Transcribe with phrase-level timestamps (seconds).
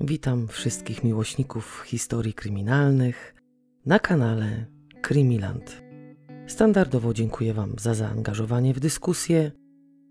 [0.00, 3.34] Witam wszystkich miłośników historii kryminalnych
[3.86, 4.66] na kanale
[5.02, 5.82] Krymiland.
[6.46, 9.52] Standardowo dziękuję Wam za zaangażowanie w dyskusję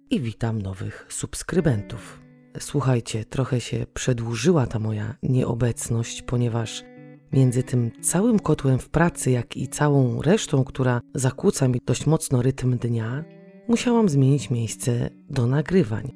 [0.10, 2.22] i witam nowych subskrybentów.
[2.60, 6.84] Słuchajcie, trochę się przedłużyła ta moja nieobecność, ponieważ
[7.32, 12.42] między tym całym kotłem w pracy, jak i całą resztą, która zakłóca mi dość mocno
[12.42, 13.24] rytm dnia,
[13.68, 16.12] musiałam zmienić miejsce do nagrywań.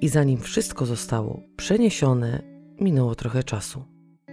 [0.00, 2.49] I zanim wszystko zostało przeniesione,
[2.80, 3.84] minęło trochę czasu.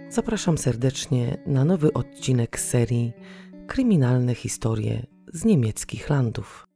[0.08, 3.12] Zapraszam serdecznie na nowy odcinek serii
[3.66, 6.67] Kryminalne historie z niemieckich landów.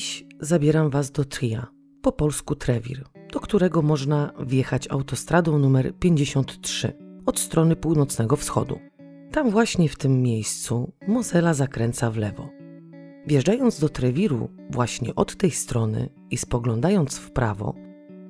[0.00, 1.66] Dziś zabieram Was do Tria,
[2.02, 6.92] po polsku Trewir, do którego można wjechać autostradą numer 53
[7.26, 8.78] od strony północnego wschodu.
[9.32, 12.48] Tam właśnie w tym miejscu Mosela zakręca w lewo.
[13.26, 17.74] Wjeżdżając do Trewiru właśnie od tej strony i spoglądając w prawo,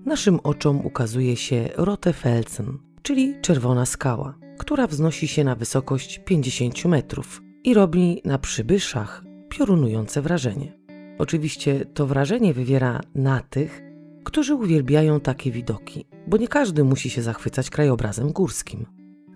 [0.06, 7.42] naszym oczom ukazuje się Rotefelsen, czyli czerwona skała, która wznosi się na wysokość 50 metrów
[7.64, 10.79] i robi na przybyszach piorunujące wrażenie.
[11.20, 13.82] Oczywiście to wrażenie wywiera na tych,
[14.24, 18.86] którzy uwielbiają takie widoki, bo nie każdy musi się zachwycać krajobrazem górskim.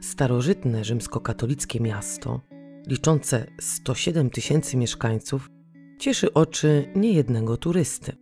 [0.00, 2.40] Starożytne rzymskokatolickie miasto,
[2.86, 5.50] liczące 107 tysięcy mieszkańców,
[5.98, 8.12] cieszy oczy niejednego turysty.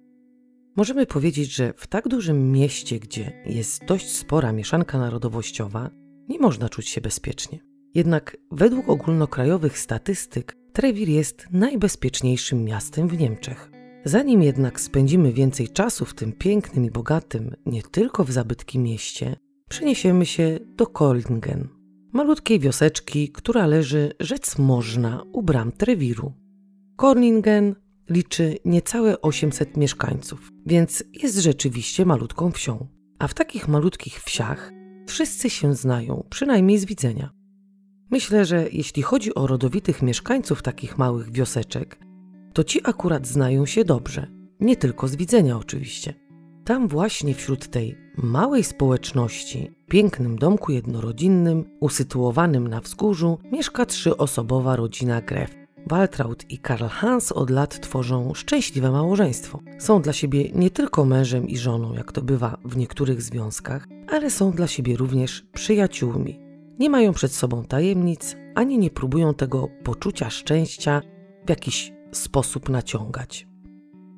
[0.77, 5.91] Możemy powiedzieć, że w tak dużym mieście, gdzie jest dość spora mieszanka narodowościowa,
[6.29, 7.59] nie można czuć się bezpiecznie.
[7.95, 13.71] Jednak według ogólnokrajowych statystyk Trewir jest najbezpieczniejszym miastem w Niemczech.
[14.05, 19.37] Zanim jednak spędzimy więcej czasu w tym pięknym i bogatym, nie tylko w zabytki mieście,
[19.69, 21.69] przeniesiemy się do Kolingen,
[22.13, 26.33] malutkiej wioseczki, która leży, rzec można, u bram Trewiru.
[26.97, 27.75] Korningen
[28.11, 32.87] liczy niecałe 800 mieszkańców, więc jest rzeczywiście malutką wsią.
[33.19, 34.73] A w takich malutkich wsiach
[35.07, 37.42] wszyscy się znają, przynajmniej z widzenia.
[38.13, 41.99] Myślę, że jeśli chodzi o rodowitych mieszkańców takich małych wioseczek,
[42.53, 44.27] to ci akurat znają się dobrze,
[44.61, 46.15] nie tylko z widzenia oczywiście.
[46.65, 55.21] Tam właśnie wśród tej małej społeczności, pięknym domku jednorodzinnym, usytuowanym na wzgórzu, mieszka trzyosobowa rodzina
[55.21, 55.55] Gref.
[55.87, 59.61] Waltraud i Karl Hans od lat tworzą szczęśliwe małżeństwo.
[59.79, 64.31] Są dla siebie nie tylko mężem i żoną, jak to bywa w niektórych związkach, ale
[64.31, 66.52] są dla siebie również przyjaciółmi,
[66.83, 71.03] nie mają przed sobą tajemnic, ani nie próbują tego poczucia szczęścia
[71.47, 73.47] w jakiś sposób naciągać.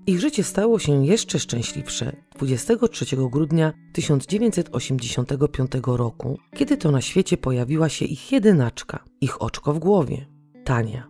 [0.07, 7.89] Ich życie stało się jeszcze szczęśliwsze 23 grudnia 1985 roku, kiedy to na świecie pojawiła
[7.89, 10.27] się ich jedynaczka, ich oczko w głowie
[10.65, 11.09] Tania.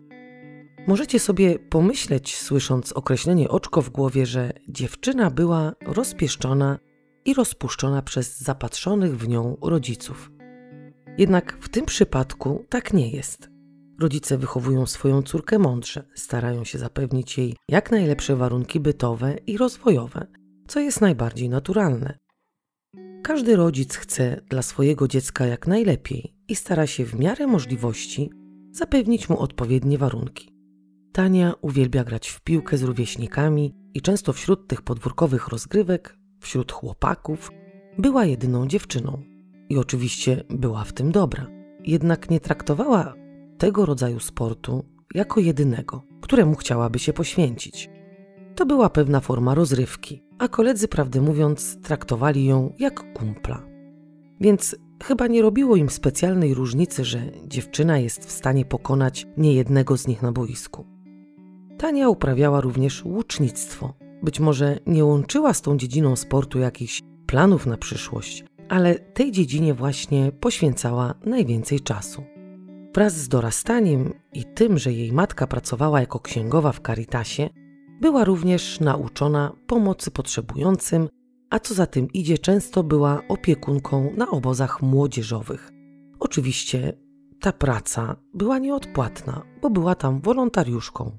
[0.87, 6.79] Możecie sobie pomyśleć, słysząc określenie oczko w głowie, że dziewczyna była rozpieszczona
[7.25, 10.34] i rozpuszczona przez zapatrzonych w nią rodziców.
[11.17, 13.49] Jednak w tym przypadku tak nie jest.
[13.99, 20.27] Rodzice wychowują swoją córkę mądrze, starają się zapewnić jej jak najlepsze warunki bytowe i rozwojowe,
[20.67, 22.17] co jest najbardziej naturalne.
[23.23, 28.29] Każdy rodzic chce dla swojego dziecka jak najlepiej i stara się w miarę możliwości
[28.71, 30.55] zapewnić mu odpowiednie warunki.
[31.13, 37.51] Tania uwielbia grać w piłkę z rówieśnikami i często wśród tych podwórkowych rozgrywek, wśród chłopaków,
[37.97, 39.34] była jedyną dziewczyną
[39.69, 41.47] i oczywiście była w tym dobra.
[41.83, 43.13] Jednak nie traktowała
[43.57, 47.89] tego rodzaju sportu jako jedynego, któremu chciałaby się poświęcić.
[48.55, 53.63] To była pewna forma rozrywki, a koledzy, prawdę mówiąc, traktowali ją jak kumpla.
[54.41, 60.07] Więc chyba nie robiło im specjalnej różnicy, że dziewczyna jest w stanie pokonać niejednego z
[60.07, 60.85] nich na boisku.
[61.77, 63.93] Tania uprawiała również łucznictwo.
[64.23, 69.73] Być może nie łączyła z tą dziedziną sportu jakichś planów na przyszłość, ale tej dziedzinie
[69.73, 72.23] właśnie poświęcała najwięcej czasu.
[72.95, 77.49] Wraz z dorastaniem i tym, że jej matka pracowała jako księgowa w Caritasie,
[78.01, 81.09] była również nauczona pomocy potrzebującym,
[81.49, 85.71] a co za tym idzie, często była opiekunką na obozach młodzieżowych.
[86.19, 86.93] Oczywiście
[87.39, 91.17] ta praca była nieodpłatna, bo była tam wolontariuszką.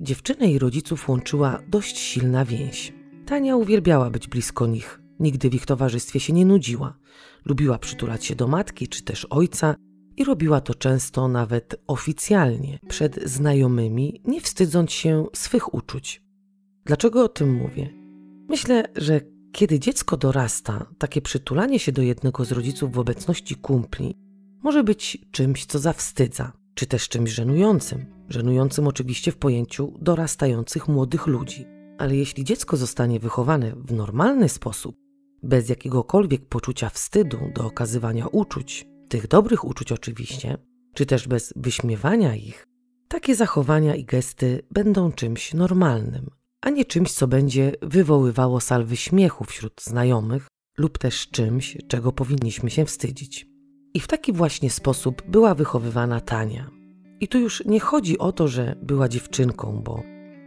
[0.00, 2.92] Dziewczynę i rodziców łączyła dość silna więź.
[3.26, 6.98] Tania uwielbiała być blisko nich, Nigdy w ich towarzystwie się nie nudziła.
[7.44, 9.74] Lubiła przytulać się do matki czy też ojca
[10.16, 16.22] i robiła to często nawet oficjalnie, przed znajomymi, nie wstydząc się swych uczuć.
[16.84, 17.94] Dlaczego o tym mówię?
[18.48, 19.20] Myślę, że
[19.52, 24.14] kiedy dziecko dorasta, takie przytulanie się do jednego z rodziców w obecności kumpli
[24.62, 28.06] może być czymś, co zawstydza, czy też czymś żenującym.
[28.28, 31.66] Żenującym oczywiście w pojęciu dorastających młodych ludzi.
[31.98, 34.96] Ale jeśli dziecko zostanie wychowane w normalny sposób,
[35.42, 40.58] bez jakiegokolwiek poczucia wstydu do okazywania uczuć, tych dobrych uczuć oczywiście,
[40.94, 42.66] czy też bez wyśmiewania ich,
[43.08, 46.30] takie zachowania i gesty będą czymś normalnym,
[46.60, 50.48] a nie czymś, co będzie wywoływało salwy śmiechu wśród znajomych
[50.78, 53.46] lub też czymś, czego powinniśmy się wstydzić.
[53.94, 56.70] I w taki właśnie sposób była wychowywana Tania.
[57.20, 60.02] I tu już nie chodzi o to, że była dziewczynką, bo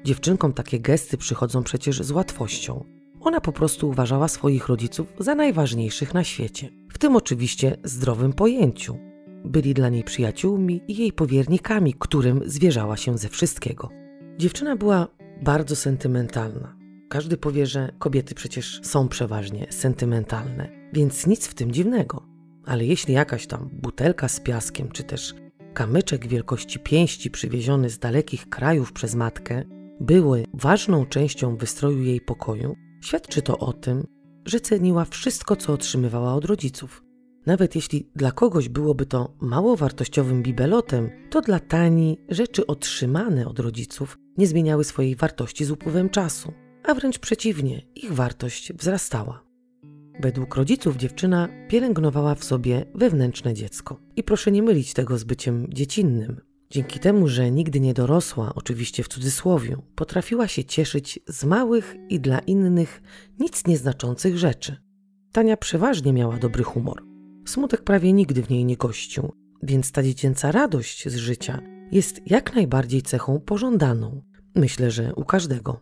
[0.05, 3.00] dziewczynkom takie gesty przychodzą przecież z łatwością.
[3.21, 8.97] Ona po prostu uważała swoich rodziców za najważniejszych na świecie, w tym oczywiście zdrowym pojęciu.
[9.45, 13.89] Byli dla niej przyjaciółmi i jej powiernikami, którym zwierzała się ze wszystkiego.
[14.37, 15.07] Dziewczyna była
[15.41, 16.75] bardzo sentymentalna.
[17.09, 22.25] Każdy powie, że kobiety przecież są przeważnie sentymentalne, więc nic w tym dziwnego.
[22.65, 25.35] Ale jeśli jakaś tam butelka z piaskiem, czy też
[25.73, 29.63] kamyczek wielkości pięści przywieziony z dalekich krajów przez matkę
[29.99, 34.07] były ważną częścią wystroju jej pokoju, świadczy to o tym,
[34.45, 37.03] że ceniła wszystko, co otrzymywała od rodziców.
[37.45, 43.59] Nawet jeśli dla kogoś byłoby to mało wartościowym bibelotem, to dla Tani rzeczy otrzymane od
[43.59, 46.53] rodziców nie zmieniały swojej wartości z upływem czasu,
[46.83, 49.43] a wręcz przeciwnie, ich wartość wzrastała.
[50.19, 53.99] Według rodziców dziewczyna pielęgnowała w sobie wewnętrzne dziecko.
[54.15, 56.41] I proszę nie mylić tego z byciem dziecinnym.
[56.71, 62.19] Dzięki temu, że nigdy nie dorosła, oczywiście w cudzysłowie, potrafiła się cieszyć z małych i
[62.19, 63.01] dla innych
[63.39, 64.75] nic nieznaczących rzeczy.
[65.31, 67.03] Tania przeważnie miała dobry humor.
[67.45, 69.31] Smutek prawie nigdy w niej nie gościł,
[69.63, 74.21] więc ta dziecięca radość z życia jest jak najbardziej cechą pożądaną.
[74.55, 75.81] Myślę, że u każdego.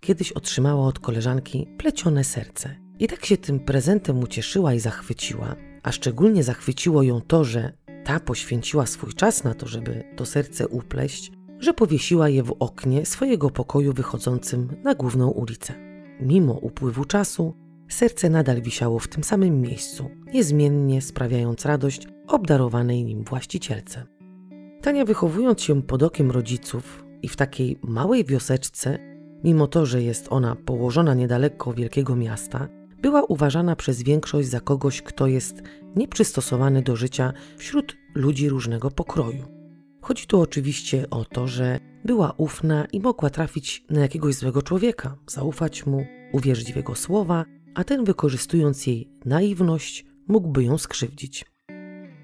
[0.00, 2.76] Kiedyś otrzymała od koleżanki plecione serce.
[2.98, 7.72] I tak się tym prezentem ucieszyła i zachwyciła, a szczególnie zachwyciło ją to, że
[8.06, 13.06] ta poświęciła swój czas na to, żeby to serce upleść, że powiesiła je w oknie
[13.06, 15.74] swojego pokoju wychodzącym na główną ulicę.
[16.20, 17.54] Mimo upływu czasu,
[17.88, 24.06] serce nadal wisiało w tym samym miejscu, niezmiennie sprawiając radość obdarowanej nim właścicielce.
[24.82, 28.98] Tania wychowując się pod okiem rodziców i w takiej małej wioseczce,
[29.44, 32.68] mimo to, że jest ona położona niedaleko wielkiego miasta,
[33.02, 35.62] była uważana przez większość za kogoś, kto jest
[35.96, 39.44] nieprzystosowany do życia wśród ludzi różnego pokroju.
[40.00, 45.16] Chodzi tu oczywiście o to, że była ufna i mogła trafić na jakiegoś złego człowieka,
[45.26, 47.44] zaufać mu, uwierzyć w jego słowa,
[47.74, 51.44] a ten wykorzystując jej naiwność, mógłby ją skrzywdzić.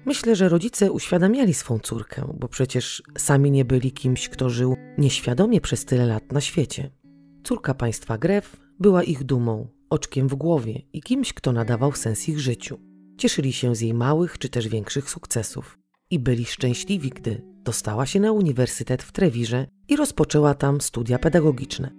[0.05, 5.61] Myślę, że rodzice uświadamiali swą córkę, bo przecież sami nie byli kimś, kto żył nieświadomie
[5.61, 6.91] przez tyle lat na świecie.
[7.43, 12.39] Córka państwa Gref była ich dumą, oczkiem w głowie i kimś, kto nadawał sens ich
[12.39, 12.79] życiu.
[13.17, 15.79] Cieszyli się z jej małych czy też większych sukcesów
[16.09, 21.91] i byli szczęśliwi, gdy dostała się na uniwersytet w Trewirze i rozpoczęła tam studia pedagogiczne.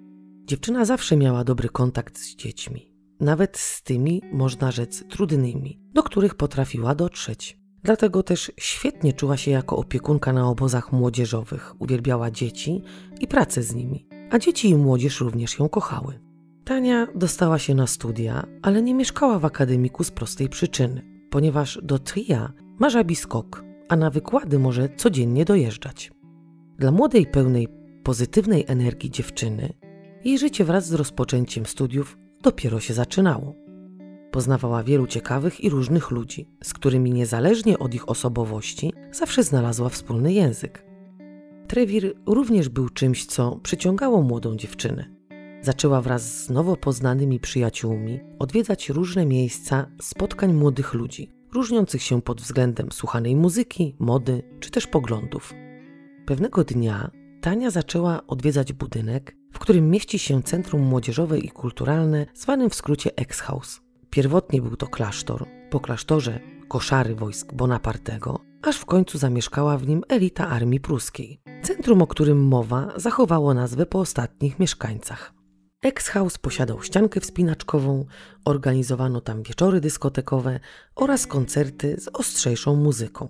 [0.45, 6.35] Dziewczyna zawsze miała dobry kontakt z dziećmi, nawet z tymi, można rzec, trudnymi, do których
[6.35, 7.59] potrafiła dotrzeć.
[7.83, 12.83] Dlatego też świetnie czuła się jako opiekunka na obozach młodzieżowych, uwielbiała dzieci
[13.21, 16.24] i pracę z nimi, a dzieci i młodzież również ją kochały.
[16.65, 21.99] Tania dostała się na studia, ale nie mieszkała w akademiku z prostej przyczyny, ponieważ do
[21.99, 26.13] Tria ma żabi skok, a na wykłady może codziennie dojeżdżać.
[26.79, 27.69] Dla młodej, pełnej
[28.03, 29.73] pozytywnej energii dziewczyny,
[30.25, 33.55] jej życie wraz z rozpoczęciem studiów dopiero się zaczynało.
[34.31, 40.33] Poznawała wielu ciekawych i różnych ludzi, z którymi niezależnie od ich osobowości zawsze znalazła wspólny
[40.33, 40.87] język.
[41.69, 45.14] Trewir również był czymś, co przyciągało młodą dziewczynę.
[45.65, 52.41] Zaczęła wraz z nowo poznanymi przyjaciółmi odwiedzać różne miejsca spotkań młodych ludzi, różniących się pod
[52.41, 55.55] względem słuchanej muzyki, mody czy też poglądów.
[56.27, 62.71] Pewnego dnia Tania zaczęła odwiedzać budynek, w którym mieści się Centrum Młodzieżowe i Kulturalne, zwanym
[62.71, 63.81] w skrócie Ex-House.
[64.11, 70.03] Pierwotnie był to klasztor, po klasztorze koszary wojsk Bonapartego, aż w końcu zamieszkała w nim
[70.09, 71.41] elita armii pruskiej.
[71.63, 75.34] Centrum, o którym mowa, zachowało nazwę po ostatnich mieszkańcach.
[75.85, 78.05] Ex-House posiadał ściankę wspinaczkową,
[78.45, 80.61] organizowano tam wieczory dyskotekowe
[80.95, 83.29] oraz koncerty z ostrzejszą muzyką.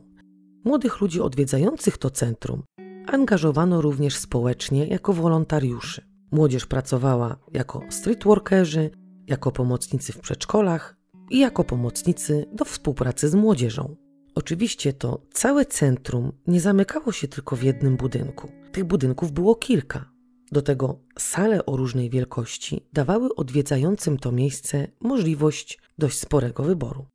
[0.65, 2.63] Młodych ludzi odwiedzających to centrum
[3.07, 6.03] angażowano również społecznie jako wolontariuszy.
[6.33, 8.91] Młodzież pracowała jako streetworkerzy,
[9.27, 10.97] jako pomocnicy w przedszkolach
[11.31, 13.97] i jako pomocnicy do współpracy z młodzieżą.
[14.35, 18.49] Oczywiście to całe centrum nie zamykało się tylko w jednym budynku.
[18.73, 20.14] Tych budynków było kilka.
[20.55, 27.07] Do tego sale o różnej wielkości dawały odwiedzającym to miejsce możliwość dość sporego wyboru.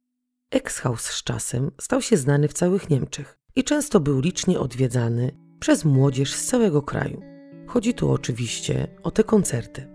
[0.51, 5.85] Exhaus z czasem stał się znany w całych Niemczech i często był licznie odwiedzany przez
[5.85, 7.21] młodzież z całego kraju.
[7.67, 9.87] Chodzi tu oczywiście o te koncerty.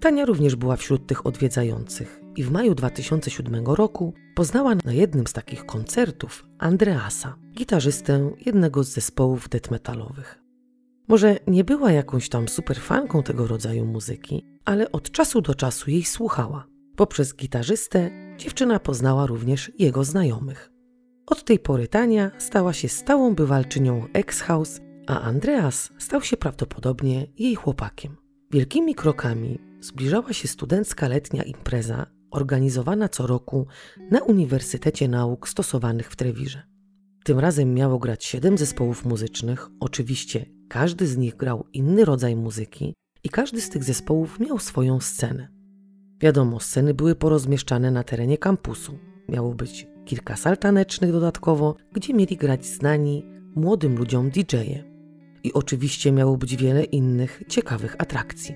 [0.00, 5.32] Tania również była wśród tych odwiedzających i w maju 2007 roku poznała na jednym z
[5.32, 10.39] takich koncertów Andreasa, gitarzystę jednego z zespołów death metalowych.
[11.10, 16.04] Może nie była jakąś tam superfanką tego rodzaju muzyki, ale od czasu do czasu jej
[16.04, 16.66] słuchała.
[16.96, 20.70] Poprzez gitarzystę dziewczyna poznała również jego znajomych.
[21.26, 27.54] Od tej pory Tania stała się stałą bywalczynią ex-house, a Andreas stał się prawdopodobnie jej
[27.54, 28.16] chłopakiem.
[28.50, 33.66] Wielkimi krokami zbliżała się studencka letnia impreza organizowana co roku
[34.10, 36.62] na Uniwersytecie Nauk Stosowanych w Trewirze.
[37.24, 42.94] Tym razem miało grać siedem zespołów muzycznych, oczywiście każdy z nich grał inny rodzaj muzyki
[43.24, 45.48] i każdy z tych zespołów miał swoją scenę.
[46.20, 48.98] Wiadomo, sceny były porozmieszczane na terenie kampusu.
[49.28, 54.84] Miało być kilka sal tanecznych dodatkowo, gdzie mieli grać znani młodym ludziom DJ-e.
[55.42, 58.54] I oczywiście miało być wiele innych ciekawych atrakcji.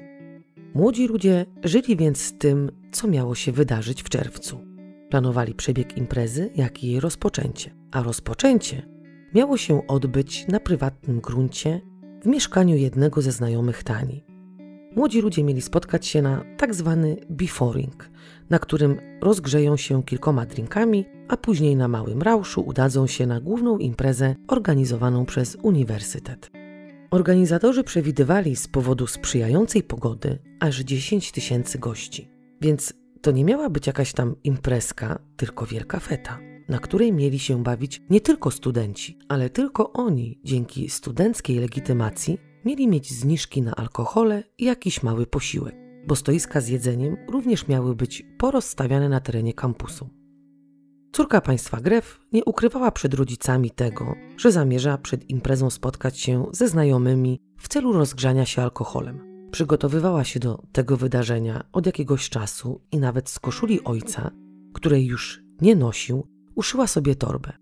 [0.75, 4.61] Młodzi ludzie żyli więc z tym, co miało się wydarzyć w czerwcu.
[5.11, 7.75] Planowali przebieg imprezy, jak i jej rozpoczęcie.
[7.93, 8.89] A rozpoczęcie
[9.35, 11.81] miało się odbyć na prywatnym gruncie
[12.25, 14.25] w mieszkaniu jednego ze znajomych Tani.
[14.97, 18.11] Młodzi ludzie mieli spotkać się na tak zwany beforing,
[18.51, 23.79] na którym rozgrzeją się kilkoma drinkami, a później na małym rauszu udadzą się na główną
[23.79, 26.51] imprezę organizowaną przez uniwersytet.
[27.11, 32.29] Organizatorzy przewidywali z powodu sprzyjającej pogody aż 10 tysięcy gości,
[32.61, 37.63] więc to nie miała być jakaś tam imprezka, tylko wielka feta, na której mieli się
[37.63, 44.43] bawić nie tylko studenci, ale tylko oni dzięki studenckiej legitymacji mieli mieć zniżki na alkohole
[44.59, 45.75] i jakiś mały posiłek,
[46.07, 50.11] bo stoiska z jedzeniem również miały być porozstawiane na terenie kampusu.
[51.13, 56.69] Córka państwa Gref nie ukrywała przed rodzicami tego, że zamierza przed imprezą spotkać się ze
[56.69, 59.35] znajomymi w celu rozgrzania się alkoholem.
[59.51, 64.31] Przygotowywała się do tego wydarzenia od jakiegoś czasu i nawet z koszuli ojca,
[64.75, 67.53] której już nie nosił, uszyła sobie torbę.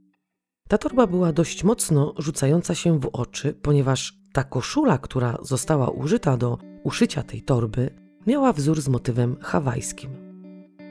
[0.68, 6.36] Ta torba była dość mocno rzucająca się w oczy, ponieważ ta koszula, która została użyta
[6.36, 7.90] do uszycia tej torby,
[8.26, 10.10] miała wzór z motywem hawajskim.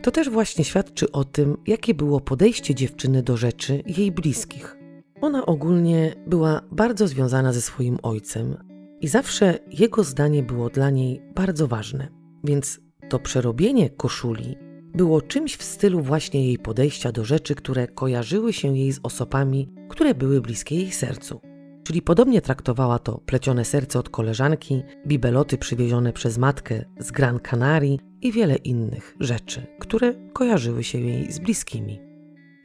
[0.01, 4.77] To też właśnie świadczy o tym, jakie było podejście dziewczyny do rzeczy jej bliskich.
[5.21, 8.57] Ona ogólnie była bardzo związana ze swoim ojcem
[9.01, 12.07] i zawsze jego zdanie było dla niej bardzo ważne,
[12.43, 12.79] więc
[13.09, 14.57] to przerobienie koszuli
[14.93, 19.69] było czymś w stylu właśnie jej podejścia do rzeczy, które kojarzyły się jej z osobami,
[19.89, 21.41] które były bliskie jej sercu.
[21.83, 27.99] Czyli podobnie traktowała to plecione serce od koleżanki, bibeloty przywiezione przez matkę z Gran Canarii
[28.21, 31.99] i wiele innych rzeczy, które kojarzyły się jej z bliskimi.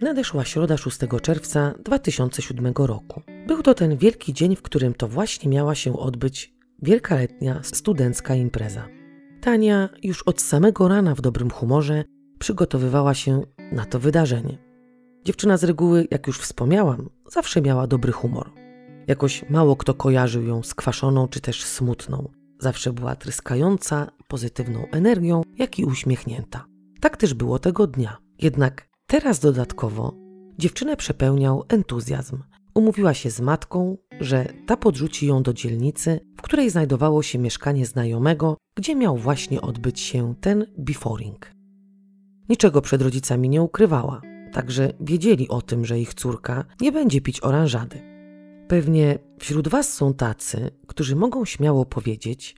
[0.01, 3.23] Nadeszła środa 6 czerwca 2007 roku.
[3.47, 8.89] Był to ten wielki dzień, w którym to właśnie miała się odbyć wielkaletnia studencka impreza.
[9.41, 12.05] Tania już od samego rana w dobrym humorze
[12.39, 14.59] przygotowywała się na to wydarzenie.
[15.25, 18.51] Dziewczyna z reguły, jak już wspomniałam, zawsze miała dobry humor.
[19.07, 22.29] Jakoś mało kto kojarzył ją skwaszoną czy też smutną.
[22.59, 26.67] Zawsze była tryskająca, pozytywną energią, jak i uśmiechnięta.
[27.01, 28.17] Tak też było tego dnia.
[28.39, 30.13] Jednak teraz dodatkowo
[30.59, 32.43] dziewczynę przepełniał entuzjazm.
[32.75, 37.87] Umówiła się z matką, że ta podrzuci ją do dzielnicy, w której znajdowało się mieszkanie
[37.87, 41.56] znajomego, gdzie miał właśnie odbyć się ten beforing.
[42.49, 44.23] Niczego przed rodzicami nie ukrywała,
[44.53, 48.03] także wiedzieli o tym, że ich córka nie będzie pić oranżady.
[48.69, 52.57] Pewnie wśród Was są tacy, którzy mogą śmiało powiedzieć,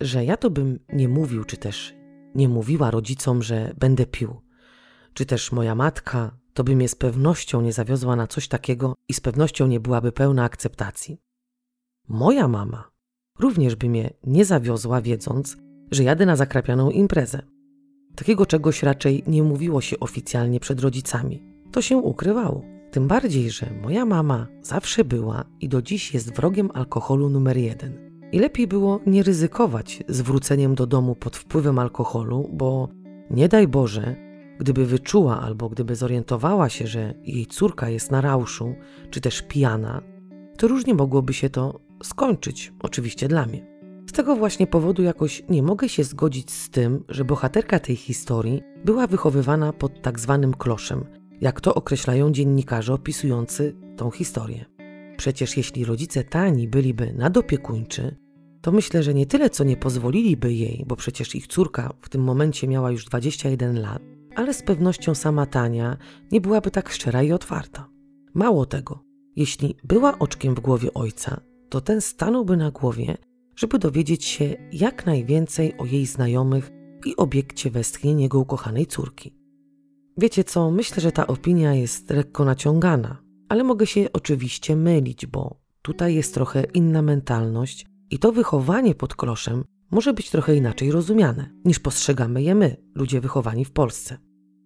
[0.00, 1.94] że ja to bym nie mówił, czy też
[2.34, 4.40] nie mówiła rodzicom, że będę pił.
[5.14, 9.14] Czy też moja matka to by mnie z pewnością nie zawiozła na coś takiego i
[9.14, 11.18] z pewnością nie byłaby pełna akceptacji.
[12.08, 12.90] Moja mama
[13.38, 15.56] również by mnie nie zawiozła, wiedząc,
[15.90, 17.55] że jadę na zakrapianą imprezę.
[18.16, 21.42] Takiego czegoś raczej nie mówiło się oficjalnie przed rodzicami.
[21.72, 22.62] To się ukrywało.
[22.90, 28.06] Tym bardziej, że moja mama zawsze była i do dziś jest wrogiem alkoholu numer jeden.
[28.32, 32.88] I lepiej było nie ryzykować zwróceniem do domu pod wpływem alkoholu, bo
[33.30, 34.16] nie daj Boże,
[34.58, 38.74] gdyby wyczuła albo gdyby zorientowała się, że jej córka jest na rauszu,
[39.10, 40.02] czy też pijana,
[40.56, 43.75] to różnie mogłoby się to skończyć, oczywiście dla mnie.
[44.16, 49.06] Tego właśnie powodu jakoś nie mogę się zgodzić z tym, że bohaterka tej historii była
[49.06, 51.04] wychowywana pod tak zwanym kloszem,
[51.40, 54.64] jak to określają dziennikarze opisujący tą historię.
[55.16, 58.16] Przecież jeśli rodzice Tani byliby nadopiekuńczy,
[58.60, 62.22] to myślę, że nie tyle co nie pozwoliliby jej, bo przecież ich córka w tym
[62.22, 64.02] momencie miała już 21 lat,
[64.34, 65.96] ale z pewnością sama Tania
[66.32, 67.88] nie byłaby tak szczera i otwarta.
[68.34, 69.04] Mało tego,
[69.36, 73.16] jeśli była oczkiem w głowie ojca, to ten stanąłby na głowie,
[73.56, 76.70] żeby dowiedzieć się jak najwięcej o jej znajomych
[77.06, 79.34] i obiekcie westchnień jego ukochanej córki.
[80.18, 85.60] Wiecie co, myślę, że ta opinia jest lekko naciągana, ale mogę się oczywiście mylić, bo
[85.82, 91.50] tutaj jest trochę inna mentalność i to wychowanie pod kloszem może być trochę inaczej rozumiane,
[91.64, 94.18] niż postrzegamy je my, ludzie wychowani w Polsce.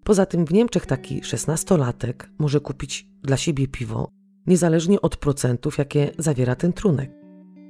[0.05, 4.11] Poza tym w Niemczech taki szesnastolatek może kupić dla siebie piwo,
[4.47, 7.11] niezależnie od procentów, jakie zawiera ten trunek.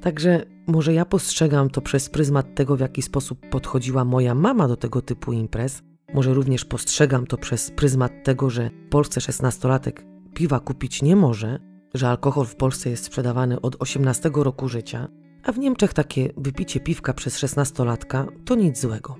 [0.01, 4.77] Także może ja postrzegam to przez pryzmat tego, w jaki sposób podchodziła moja mama do
[4.77, 5.83] tego typu imprez.
[6.15, 11.61] Może również postrzegam to przez pryzmat tego, że w Polsce szesnastolatek piwa kupić nie może,
[11.95, 15.09] że alkohol w Polsce jest sprzedawany od 18 roku życia,
[15.45, 19.17] a w Niemczech takie wypicie piwka przez szesnastolatka to nic złego.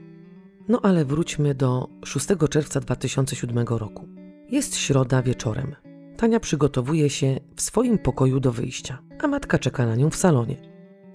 [0.69, 4.09] No ale wróćmy do 6 czerwca 2007 roku.
[4.49, 5.77] Jest środa wieczorem.
[6.17, 10.70] Tania przygotowuje się w swoim pokoju do wyjścia, a matka czeka na nią w salonie.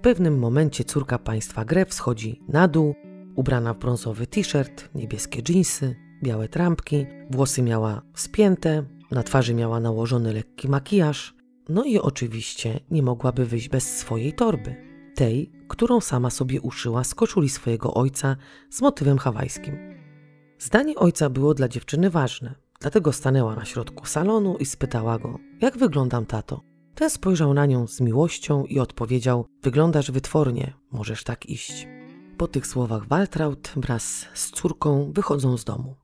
[0.06, 2.94] Pewnym momencie córka państwa Gref schodzi na dół,
[3.36, 10.32] ubrana w brązowy t-shirt, niebieskie dżinsy, białe trampki, włosy miała spięte, na twarzy miała nałożony
[10.32, 11.34] lekki makijaż,
[11.68, 14.76] no i oczywiście nie mogłaby wyjść bez swojej torby,
[15.14, 18.36] tej, którą sama sobie uszyła z koszuli swojego ojca
[18.70, 19.78] z motywem hawajskim.
[20.58, 25.78] Zdanie ojca było dla dziewczyny ważne, dlatego stanęła na środku salonu i spytała go: Jak
[25.78, 26.75] wyglądam, tato?
[26.96, 31.88] Ten spojrzał na nią z miłością i odpowiedział: Wyglądasz wytwornie, możesz tak iść.
[32.38, 35.96] Po tych słowach Waltraud wraz z córką wychodzą z domu.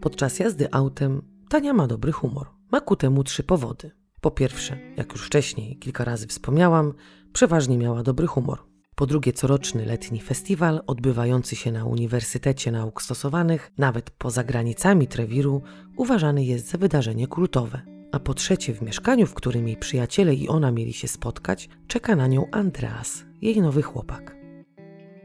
[0.00, 2.46] Podczas jazdy autem Tania ma dobry humor.
[2.72, 3.90] Ma ku temu trzy powody.
[4.20, 6.92] Po pierwsze, jak już wcześniej kilka razy wspomniałam,
[7.32, 8.58] przeważnie miała dobry humor.
[8.94, 15.62] Po drugie, coroczny letni festiwal odbywający się na Uniwersytecie Nauk Stosowanych, nawet poza granicami Trewiru,
[15.96, 17.95] uważany jest za wydarzenie kultowe.
[18.12, 22.16] A po trzecie, w mieszkaniu, w którym jej przyjaciele i ona mieli się spotkać, czeka
[22.16, 24.36] na nią Andreas, jej nowy chłopak.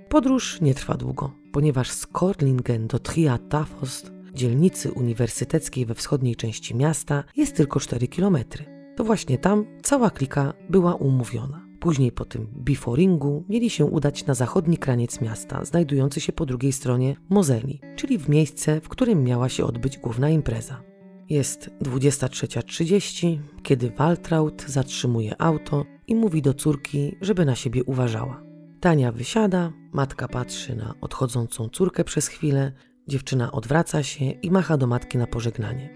[0.09, 6.75] Podróż nie trwa długo, ponieważ z Korlingen do Tria Tafost, dzielnicy uniwersyteckiej we wschodniej części
[6.75, 8.65] miasta, jest tylko 4 kilometry.
[8.95, 11.65] To właśnie tam cała klika była umówiona.
[11.79, 16.71] Później po tym biforingu mieli się udać na zachodni kraniec miasta, znajdujący się po drugiej
[16.71, 20.90] stronie Mozeli, czyli w miejsce, w którym miała się odbyć główna impreza.
[21.31, 28.43] Jest 23.30, kiedy Waltraud zatrzymuje auto i mówi do córki, żeby na siebie uważała.
[28.79, 32.71] Tania wysiada, matka patrzy na odchodzącą córkę przez chwilę,
[33.07, 35.89] dziewczyna odwraca się i macha do matki na pożegnanie.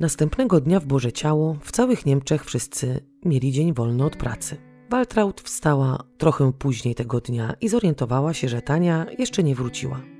[0.00, 4.56] Następnego dnia w Boże Ciało w całych Niemczech wszyscy mieli dzień wolny od pracy.
[4.90, 10.11] Waltraud wstała trochę później tego dnia i zorientowała się, że Tania jeszcze nie wróciła.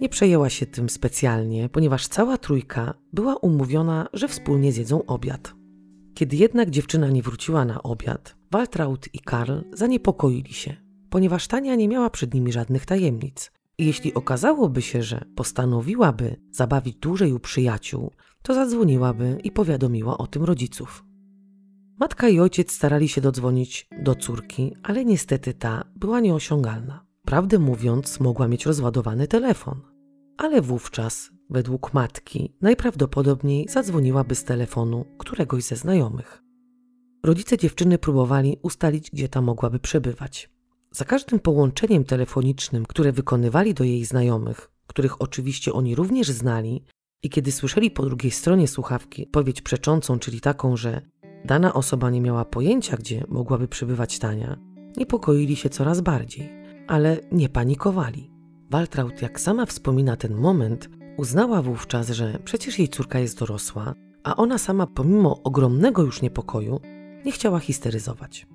[0.00, 5.54] Nie przejęła się tym specjalnie, ponieważ cała trójka była umówiona, że wspólnie zjedzą obiad.
[6.14, 10.76] Kiedy jednak dziewczyna nie wróciła na obiad, Waltraud i Karl zaniepokoili się,
[11.10, 13.52] ponieważ Tania nie miała przed nimi żadnych tajemnic.
[13.78, 20.26] I jeśli okazałoby się, że postanowiłaby zabawić dłużej u przyjaciół, to zadzwoniłaby i powiadomiła o
[20.26, 21.04] tym rodziców.
[21.98, 27.07] Matka i ojciec starali się dodzwonić do córki, ale niestety ta była nieosiągalna.
[27.28, 29.80] Prawdę mówiąc, mogła mieć rozładowany telefon.
[30.36, 36.42] Ale wówczas, według matki, najprawdopodobniej zadzwoniłaby z telefonu któregoś ze znajomych.
[37.24, 40.50] Rodzice dziewczyny próbowali ustalić, gdzie ta mogłaby przebywać.
[40.90, 46.84] Za każdym połączeniem telefonicznym, które wykonywali do jej znajomych, których oczywiście oni również znali,
[47.22, 51.02] i kiedy słyszeli po drugiej stronie słuchawki powiedzi przeczącą, czyli taką, że
[51.44, 54.58] dana osoba nie miała pojęcia, gdzie mogłaby przebywać Tania,
[54.96, 56.57] niepokoili się coraz bardziej,
[56.88, 58.30] ale nie panikowali.
[58.70, 64.36] Waltraud, jak sama wspomina ten moment, uznała wówczas, że przecież jej córka jest dorosła, a
[64.36, 66.80] ona sama, pomimo ogromnego już niepokoju,
[67.24, 68.46] nie chciała histeryzować.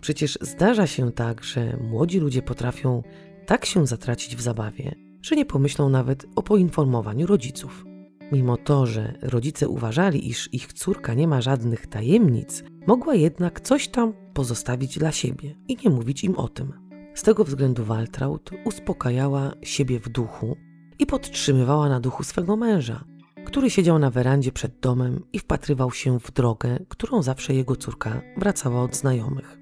[0.00, 3.02] Przecież zdarza się tak, że młodzi ludzie potrafią
[3.46, 7.84] tak się zatracić w zabawie, że nie pomyślą nawet o poinformowaniu rodziców.
[8.32, 13.88] Mimo to, że rodzice uważali, iż ich córka nie ma żadnych tajemnic, mogła jednak coś
[13.88, 16.81] tam pozostawić dla siebie i nie mówić im o tym.
[17.14, 20.56] Z tego względu Waltraud uspokajała siebie w duchu
[20.98, 23.04] i podtrzymywała na duchu swego męża,
[23.46, 28.22] który siedział na werandzie przed domem i wpatrywał się w drogę, którą zawsze jego córka
[28.36, 29.58] wracała od znajomych.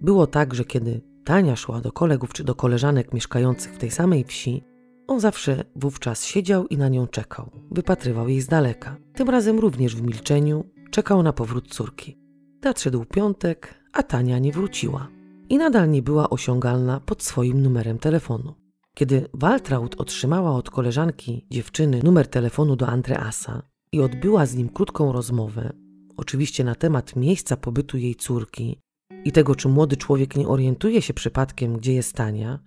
[0.00, 4.24] Było tak, że kiedy Tania szła do kolegów czy do koleżanek mieszkających w tej samej
[4.24, 4.64] wsi,
[5.06, 8.96] on zawsze wówczas siedział i na nią czekał, wypatrywał jej z daleka.
[9.14, 12.18] Tym razem również w milczeniu czekał na powrót córki.
[12.62, 15.17] Nadszedł piątek, a Tania nie wróciła.
[15.48, 18.54] I nadal nie była osiągalna pod swoim numerem telefonu.
[18.94, 25.12] Kiedy Waltraud otrzymała od koleżanki dziewczyny numer telefonu do Andreasa i odbyła z nim krótką
[25.12, 25.72] rozmowę,
[26.16, 28.80] oczywiście na temat miejsca pobytu jej córki
[29.24, 32.58] i tego, czy młody człowiek nie orientuje się przypadkiem, gdzie jest Tania,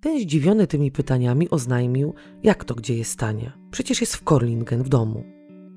[0.00, 3.52] ten zdziwiony tymi pytaniami oznajmił, jak to gdzie jest Tania.
[3.70, 5.24] Przecież jest w Korlingen w domu.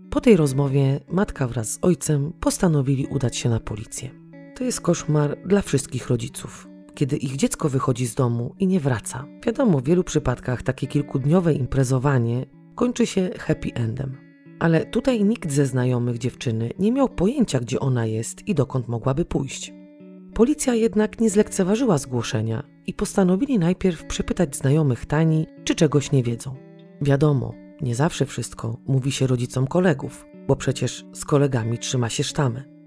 [0.10, 4.19] Po tej rozmowie matka wraz z ojcem postanowili udać się na policję.
[4.60, 9.26] To jest koszmar dla wszystkich rodziców, kiedy ich dziecko wychodzi z domu i nie wraca.
[9.46, 12.46] Wiadomo, w wielu przypadkach takie kilkudniowe imprezowanie
[12.76, 14.18] kończy się happy endem.
[14.60, 19.26] Ale tutaj nikt ze znajomych dziewczyny nie miał pojęcia, gdzie ona jest i dokąd mogłaby
[19.26, 19.74] pójść.
[20.34, 26.56] Policja jednak nie zlekceważyła zgłoszenia i postanowili najpierw przepytać znajomych Tani, czy czegoś nie wiedzą.
[27.02, 32.79] Wiadomo, nie zawsze wszystko mówi się rodzicom kolegów, bo przecież z kolegami trzyma się sztamy.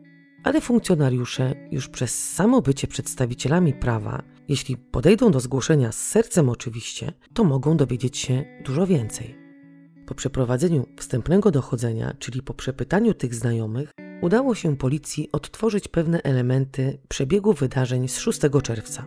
[0.44, 7.12] Ale funkcjonariusze już przez samo bycie przedstawicielami prawa, jeśli podejdą do zgłoszenia z sercem oczywiście,
[7.35, 9.38] to mogą dowiedzieć się dużo więcej.
[10.07, 13.90] Po przeprowadzeniu wstępnego dochodzenia, czyli po przepytaniu tych znajomych,
[14.22, 19.07] udało się policji odtworzyć pewne elementy przebiegu wydarzeń z 6 czerwca.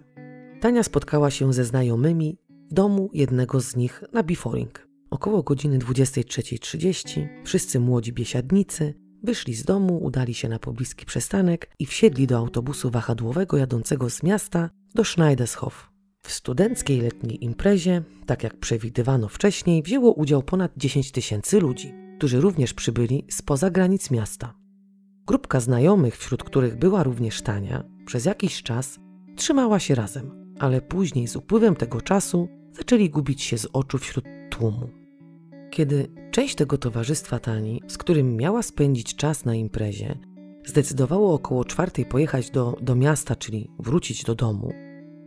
[0.62, 2.38] Tania spotkała się ze znajomymi
[2.72, 4.88] w domu jednego z nich na Biforing.
[5.10, 11.86] Około godziny 23.30 wszyscy młodzi biesiadnicy wyszli z domu, udali się na pobliski przystanek i
[11.86, 15.90] wsiedli do autobusu wahadłowego jadącego z miasta do Schneidershof.
[16.26, 22.42] W studenckiej letniej imprezie, tak jak przewidywano wcześniej, wzięło udział ponad 10 tysięcy ludzi, którzy
[22.42, 24.54] również przybyli spoza granic miasta.
[25.28, 29.00] Grupka znajomych, wśród których była również Tania, przez jakiś czas
[29.36, 34.26] trzymała się razem, ale później z upływem tego czasu zaczęli gubić się z oczu wśród
[34.52, 35.05] tłumu.
[35.76, 40.18] Kiedy część tego towarzystwa Tani, z którym miała spędzić czas na imprezie,
[40.66, 44.74] zdecydowało około czwartej pojechać do, do miasta, czyli wrócić do domu,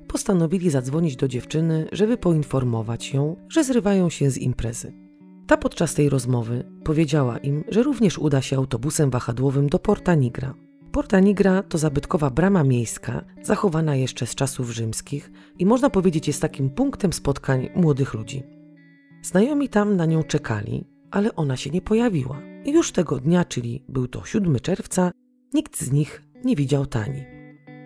[0.07, 4.93] postanowili zadzwonić do dziewczyny, żeby poinformować ją, że zrywają się z imprezy.
[5.47, 10.55] Ta podczas tej rozmowy powiedziała im, że również uda się autobusem wahadłowym do Porta Nigra.
[10.93, 16.43] Porta Nigra to zabytkowa brama miejska, zachowana jeszcze z czasów rzymskich i można powiedzieć jest
[16.43, 18.58] takim punktem spotkań młodych ludzi.
[19.23, 22.41] Znajomi tam na nią czekali, ale ona się nie pojawiła.
[22.65, 25.11] I już tego dnia, czyli był to 7 czerwca,
[25.55, 27.25] nikt z nich nie widział Tani.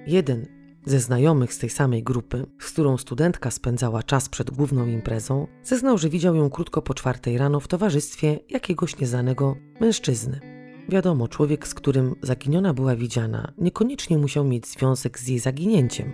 [0.07, 0.47] Jeden
[0.87, 5.99] ze znajomych z tej samej grupy, z którą studentka spędzała czas przed główną imprezą, zeznał,
[5.99, 10.41] że widział ją krótko po czwartej rano w towarzystwie jakiegoś nieznanego mężczyzny.
[10.89, 16.13] Wiadomo, człowiek, z którym zaginiona była widziana, niekoniecznie musiał mieć związek z jej zaginięciem.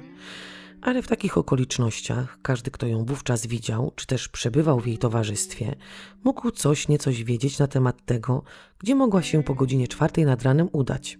[0.82, 5.76] Ale w takich okolicznościach każdy, kto ją wówczas widział, czy też przebywał w jej towarzystwie,
[6.24, 8.42] mógł coś niecoś wiedzieć na temat tego,
[8.78, 11.18] gdzie mogła się po godzinie czwartej nad ranem udać.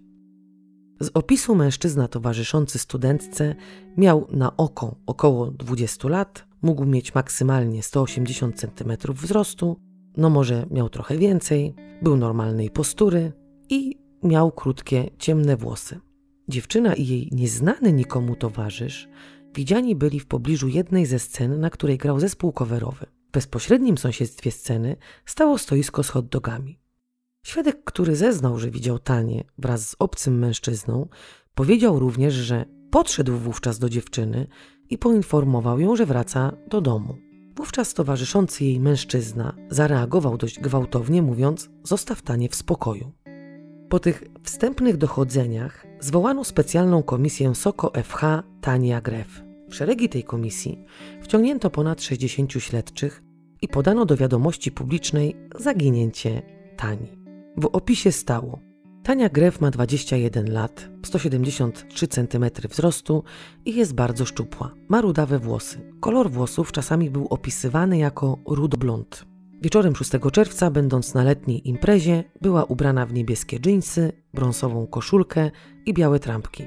[1.00, 3.54] Z opisu mężczyzna towarzyszący studentce
[3.96, 9.80] miał na oko około 20 lat, mógł mieć maksymalnie 180 cm wzrostu,
[10.16, 13.32] no może miał trochę więcej, był normalnej postury
[13.68, 16.00] i miał krótkie, ciemne włosy.
[16.48, 19.08] Dziewczyna i jej nieznany nikomu towarzysz
[19.54, 23.06] widziani byli w pobliżu jednej ze scen, na której grał zespół coverowy.
[23.28, 26.78] W bezpośrednim sąsiedztwie sceny stało stoisko z hot dogami.
[27.46, 31.08] Świadek, który zeznał, że widział Tanię wraz z obcym mężczyzną,
[31.54, 34.46] powiedział również, że podszedł wówczas do dziewczyny
[34.90, 37.18] i poinformował ją, że wraca do domu.
[37.56, 43.12] Wówczas towarzyszący jej mężczyzna zareagował dość gwałtownie, mówiąc: Zostaw Tanię w spokoju.
[43.88, 48.20] Po tych wstępnych dochodzeniach zwołano specjalną komisję SOKO FH
[48.60, 49.42] Tania Gref.
[49.68, 50.84] W szeregi tej komisji
[51.22, 53.22] wciągnięto ponad 60 śledczych
[53.62, 56.42] i podano do wiadomości publicznej zaginięcie
[56.76, 57.18] Tani.
[57.56, 58.58] W opisie stało:
[59.02, 63.24] Tania Gref ma 21 lat, 173 cm wzrostu
[63.64, 64.74] i jest bardzo szczupła.
[64.88, 65.92] Ma rudawe włosy.
[66.00, 69.27] Kolor włosów czasami był opisywany jako rudo-blond.
[69.62, 75.50] Wieczorem 6 czerwca, będąc na letniej imprezie, była ubrana w niebieskie dżinsy, brązową koszulkę
[75.86, 76.64] i białe trampki.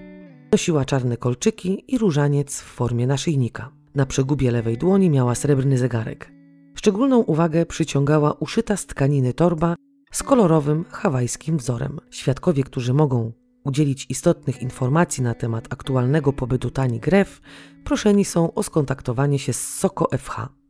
[0.51, 3.71] Nosiła czarne kolczyki i różaniec w formie naszyjnika.
[3.95, 6.31] Na przegubie lewej dłoni miała srebrny zegarek.
[6.75, 9.75] Szczególną uwagę przyciągała uszyta z tkaniny torba
[10.11, 11.99] z kolorowym hawajskim wzorem.
[12.09, 13.31] Świadkowie, którzy mogą
[13.63, 17.41] udzielić istotnych informacji na temat aktualnego pobytu Tani Gref,
[17.83, 20.60] proszeni są o skontaktowanie się z SOKO FH.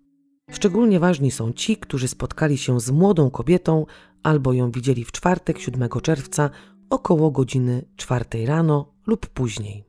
[0.52, 3.86] Szczególnie ważni są ci, którzy spotkali się z młodą kobietą
[4.24, 6.50] albo ją widzieli w czwartek 7 czerwca
[6.90, 9.84] około godziny 4 rano lub później.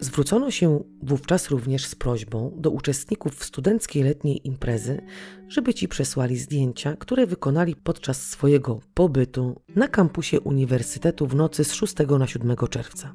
[0.00, 5.02] Zwrócono się wówczas również z prośbą do uczestników studenckiej letniej imprezy,
[5.48, 11.72] żeby ci przesłali zdjęcia, które wykonali podczas swojego pobytu na kampusie Uniwersytetu w nocy z
[11.72, 13.14] 6 na 7 czerwca.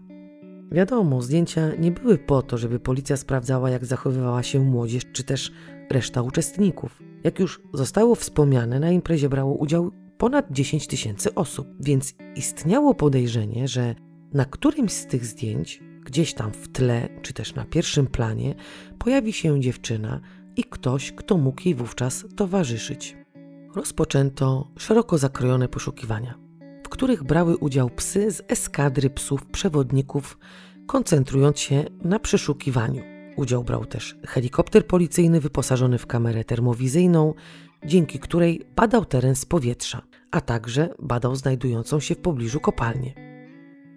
[0.72, 5.52] Wiadomo, zdjęcia nie były po to, żeby policja sprawdzała, jak zachowywała się młodzież, czy też
[5.90, 7.04] reszta uczestników.
[7.24, 13.68] Jak już zostało wspomniane, na imprezie brało udział ponad 10 tysięcy osób, więc istniało podejrzenie,
[13.68, 13.96] że
[14.34, 18.56] na którymś z tych zdjęć, gdzieś tam w tle, czy też na pierwszym planie,
[19.00, 20.22] pojawi się dziewczyna
[20.56, 23.18] i ktoś, kto mógł jej wówczas towarzyszyć.
[23.76, 26.38] Rozpoczęto szeroko zakrojone poszukiwania,
[26.84, 30.38] w których brały udział psy z eskadry psów przewodników,
[30.88, 33.17] koncentrując się na przeszukiwaniu.
[33.38, 37.34] Udział brał też helikopter policyjny wyposażony w kamerę termowizyjną,
[37.86, 43.14] dzięki której badał teren z powietrza, a także badał znajdującą się w pobliżu kopalnię.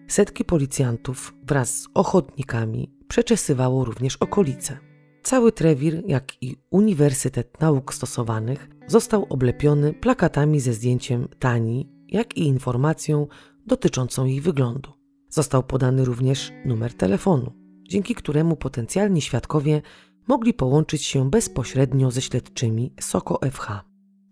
[0.09, 4.79] Setki policjantów wraz z ochotnikami przeczesywało również okolice.
[5.23, 12.47] Cały Trewir, jak i Uniwersytet Nauk Stosowanych został oblepiony plakatami ze zdjęciem Tani, jak i
[12.47, 13.27] informacją
[13.67, 14.91] dotyczącą jej wyglądu.
[15.29, 17.60] Został podany również numer telefonu,
[17.91, 19.83] dzięki któremu potencjalni świadkowie
[20.29, 23.67] mogli połączyć się bezpośrednio ze śledczymi SOKO FH.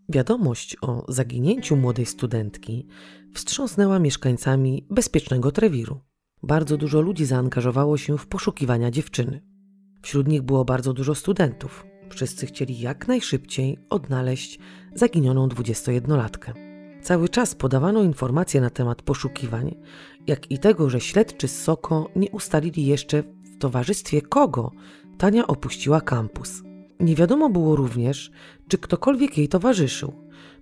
[0.08, 2.86] Wiadomość o zaginięciu młodej studentki
[3.34, 6.00] wstrząsnęła mieszkańcami bezpiecznego Trewiru.
[6.42, 9.42] Bardzo dużo ludzi zaangażowało się w poszukiwania dziewczyny.
[10.02, 11.86] Wśród nich było bardzo dużo studentów.
[12.10, 14.58] Wszyscy chcieli jak najszybciej odnaleźć
[14.94, 16.52] zaginioną 21-latkę.
[17.02, 19.74] Cały czas podawano informacje na temat poszukiwań,
[20.26, 23.22] jak i tego, że śledczy z Soko nie ustalili jeszcze
[23.58, 24.72] w towarzystwie kogo
[25.18, 26.62] Tania opuściła kampus.
[27.00, 28.30] Nie wiadomo było również,
[28.68, 30.12] czy ktokolwiek jej towarzyszył.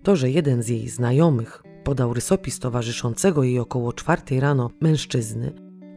[0.02, 5.52] To, że jeden z jej znajomych podał rysopis towarzyszącego jej około czwartej rano mężczyzny,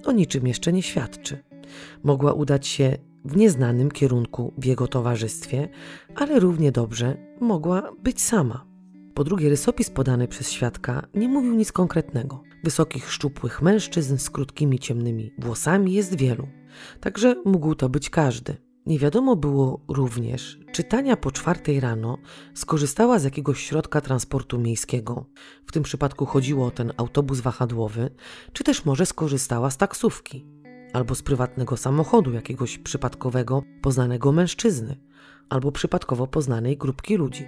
[0.05, 1.43] o niczym jeszcze nie świadczy.
[2.03, 5.69] Mogła udać się w nieznanym kierunku w jego towarzystwie,
[6.15, 8.65] ale równie dobrze mogła być sama.
[9.13, 12.43] Po drugie, rysopis podany przez świadka nie mówił nic konkretnego.
[12.63, 16.47] Wysokich, szczupłych mężczyzn z krótkimi, ciemnymi włosami jest wielu,
[16.99, 18.57] także mógł to być każdy.
[18.85, 22.17] Nie wiadomo było również, czy Tania po czwartej rano
[22.53, 25.25] skorzystała z jakiegoś środka transportu miejskiego.
[25.65, 28.09] W tym przypadku chodziło o ten autobus wahadłowy,
[28.53, 30.45] czy też może skorzystała z taksówki
[30.93, 34.97] albo z prywatnego samochodu jakiegoś przypadkowego poznanego mężczyzny
[35.49, 37.45] albo przypadkowo poznanej grupki ludzi.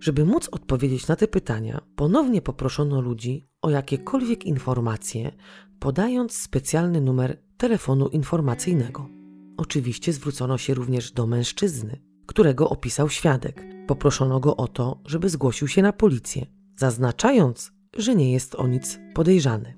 [0.00, 5.32] Żeby móc odpowiedzieć na te pytania, ponownie poproszono ludzi o jakiekolwiek informacje,
[5.78, 9.08] podając specjalny numer telefonu informacyjnego.
[9.56, 13.66] Oczywiście zwrócono się również do mężczyzny, którego opisał świadek.
[13.86, 16.46] Poproszono go o to, żeby zgłosił się na policję,
[16.76, 19.74] zaznaczając, że nie jest o nic podejrzany.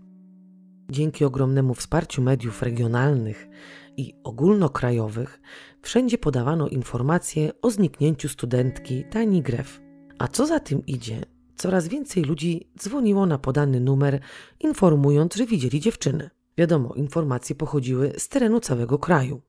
[0.90, 3.48] Dzięki ogromnemu wsparciu mediów regionalnych
[3.96, 5.40] i ogólnokrajowych,
[5.82, 9.80] wszędzie podawano informacje o zniknięciu studentki Tani Gref.
[10.18, 11.22] A co za tym idzie,
[11.56, 14.20] coraz więcej ludzi dzwoniło na podany numer,
[14.60, 16.30] informując, że widzieli dziewczynę.
[16.58, 19.42] Wiadomo, informacje pochodziły z terenu całego kraju.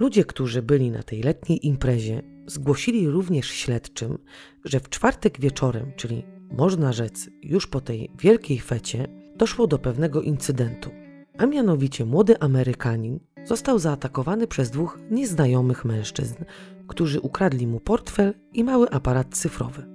[0.00, 4.18] Ludzie, którzy byli na tej letniej imprezie, zgłosili również śledczym,
[4.64, 10.22] że w czwartek wieczorem, czyli można rzec już po tej wielkiej fecie, doszło do pewnego
[10.22, 10.90] incydentu.
[11.38, 16.44] A mianowicie młody Amerykanin został zaatakowany przez dwóch nieznajomych mężczyzn,
[16.88, 19.86] którzy ukradli mu portfel i mały aparat cyfrowy.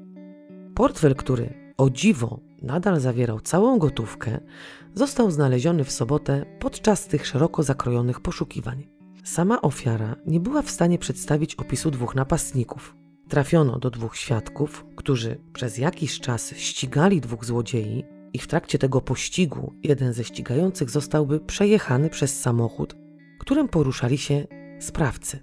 [0.76, 4.40] Portfel, który o dziwo nadal zawierał całą gotówkę,
[4.98, 8.88] został znaleziony w sobotę podczas tych szeroko zakrojonych poszukiwań.
[9.24, 12.96] Sama ofiara nie była w stanie przedstawić opisu dwóch napastników.
[13.30, 19.02] Trafiono do dwóch świadków, którzy przez jakiś czas ścigali dwóch złodziei, i w trakcie tego
[19.02, 22.96] pościgu jeden ze ścigających zostałby przejechany przez samochód,
[23.40, 24.48] którym poruszali się
[24.80, 25.40] sprawcy.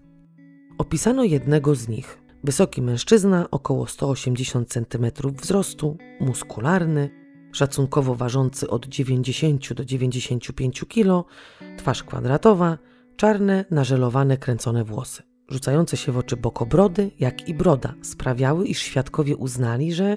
[0.79, 2.19] Opisano jednego z nich.
[2.45, 5.07] Wysoki mężczyzna, około 180 cm
[5.43, 7.11] wzrostu, muskularny,
[7.55, 11.31] szacunkowo ważący od 90 do 95 kg,
[11.77, 12.79] twarz kwadratowa,
[13.17, 15.23] czarne, nażelowane, kręcone włosy.
[15.49, 20.17] Rzucające się w oczy bokobrody, jak i broda sprawiały, iż świadkowie uznali, że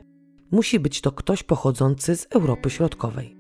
[0.52, 3.38] musi być to ktoś pochodzący z Europy Środkowej.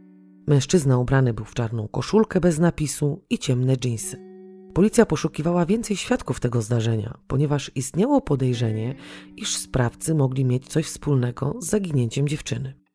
[0.47, 4.27] Mężczyzna ubrany był w czarną koszulkę bez napisu i ciemne dżinsy.
[4.73, 8.95] Policja poszukiwała więcej świadków tego zdarzenia, ponieważ istniało podejrzenie,
[9.37, 12.86] iż sprawcy mogli mieć coś wspólnego z zaginięciem dziewczyny.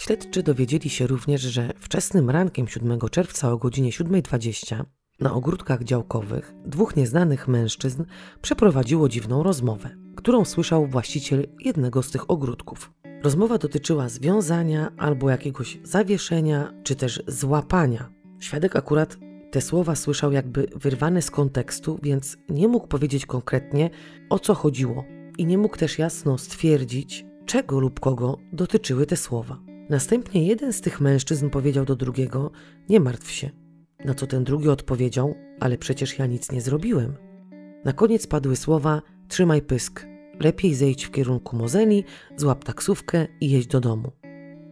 [0.00, 4.84] Śledczy dowiedzieli się również, że wczesnym rankiem 7 czerwca o godzinie 7.20
[5.20, 8.04] na ogródkach działkowych dwóch nieznanych mężczyzn
[8.42, 12.92] przeprowadziło dziwną rozmowę, którą słyszał właściciel jednego z tych ogródków.
[13.22, 18.12] Rozmowa dotyczyła związania albo jakiegoś zawieszenia, czy też złapania.
[18.40, 19.16] Świadek akurat
[19.50, 23.90] te słowa słyszał jakby wyrwane z kontekstu, więc nie mógł powiedzieć konkretnie
[24.30, 25.04] o co chodziło
[25.38, 29.75] i nie mógł też jasno stwierdzić, czego lub kogo dotyczyły te słowa.
[29.88, 32.50] Następnie jeden z tych mężczyzn powiedział do drugiego:
[32.88, 33.50] Nie martw się,
[34.04, 37.14] Na co ten drugi odpowiedział: Ale przecież ja nic nie zrobiłem.
[37.84, 40.06] Na koniec padły słowa: Trzymaj pysk,
[40.40, 42.04] lepiej zejdź w kierunku Mozeli,
[42.36, 44.12] złap taksówkę i jedź do domu.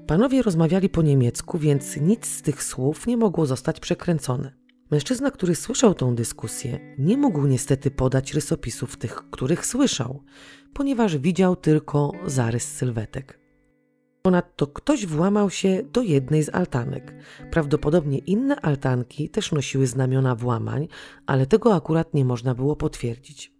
[0.06, 4.52] Panowie rozmawiali po niemiecku, więc nic z tych słów nie mogło zostać przekręcone.
[4.90, 10.22] Mężczyzna, który słyszał tą dyskusję, nie mógł niestety podać rysopisów tych, których słyszał,
[10.74, 13.43] ponieważ widział tylko zarys sylwetek.
[14.26, 17.14] Ponadto ktoś włamał się do jednej z altanek.
[17.50, 20.88] Prawdopodobnie inne altanki też nosiły znamiona włamań,
[21.26, 23.52] ale tego akurat nie można było potwierdzić.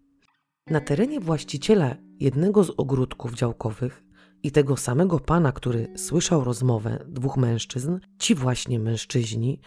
[0.71, 4.05] Na terenie właściciela jednego z ogródków działkowych
[4.43, 9.61] i tego samego pana, który słyszał rozmowę dwóch mężczyzn, ci właśnie mężczyźni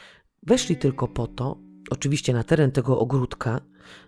[0.43, 3.61] weszli tylko po to, oczywiście na teren tego ogródka,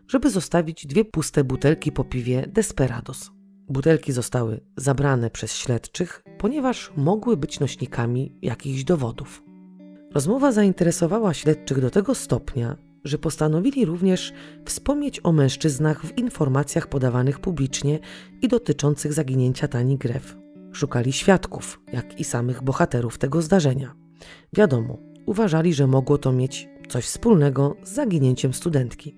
[0.07, 3.38] żeby zostawić dwie puste butelki po piwie Desperados.
[3.69, 9.43] Butelki zostały zabrane przez śledczych, ponieważ mogły być nośnikami jakichś dowodów.
[10.13, 14.33] Rozmowa zainteresowała śledczych do tego stopnia, że postanowili również
[14.65, 17.99] wspomnieć o mężczyznach w informacjach podawanych publicznie
[18.41, 20.37] i dotyczących zaginięcia Tani Grew.
[20.71, 23.95] Szukali świadków, jak i samych bohaterów tego zdarzenia.
[24.53, 29.15] Wiadomo, uważali, że mogło to mieć coś wspólnego z zaginięciem studentki.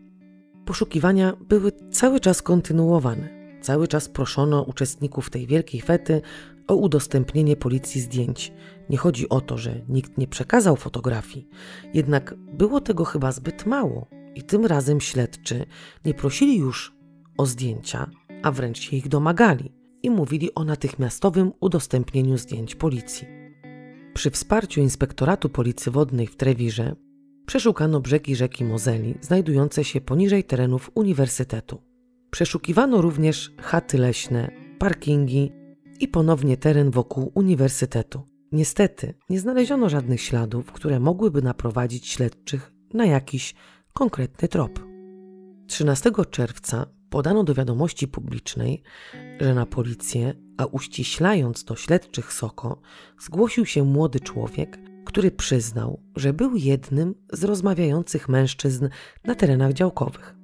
[0.66, 3.41] Poszukiwania były cały czas kontynuowane.
[3.62, 6.22] Cały czas proszono uczestników tej wielkiej fety
[6.68, 8.54] o udostępnienie policji zdjęć.
[8.90, 11.48] Nie chodzi o to, że nikt nie przekazał fotografii,
[11.94, 15.66] jednak było tego chyba zbyt mało i tym razem śledczy
[16.06, 16.96] nie prosili już
[17.38, 18.10] o zdjęcia,
[18.44, 19.72] a wręcz się ich domagali
[20.04, 23.28] i mówili o natychmiastowym udostępnieniu zdjęć policji.
[24.14, 26.96] Przy wsparciu Inspektoratu Policji Wodnej w Trewirze
[27.46, 31.91] przeszukano brzegi rzeki Mozeli znajdujące się poniżej terenów uniwersytetu.
[32.32, 35.52] Przeszukiwano również chaty leśne, parkingi
[36.00, 38.22] i ponownie teren wokół uniwersytetu.
[38.52, 43.56] Niestety nie znaleziono żadnych śladów, które mogłyby naprowadzić śledczych na jakiś
[43.94, 44.80] konkretny trop.
[45.68, 48.84] 13 czerwca podano do wiadomości publicznej,
[49.40, 52.82] że na policję, a uściślając do śledczych Soko,
[53.20, 58.90] zgłosił się młody człowiek, który przyznał, że był jednym z rozmawiających mężczyzn
[59.26, 60.41] na terenach działkowych.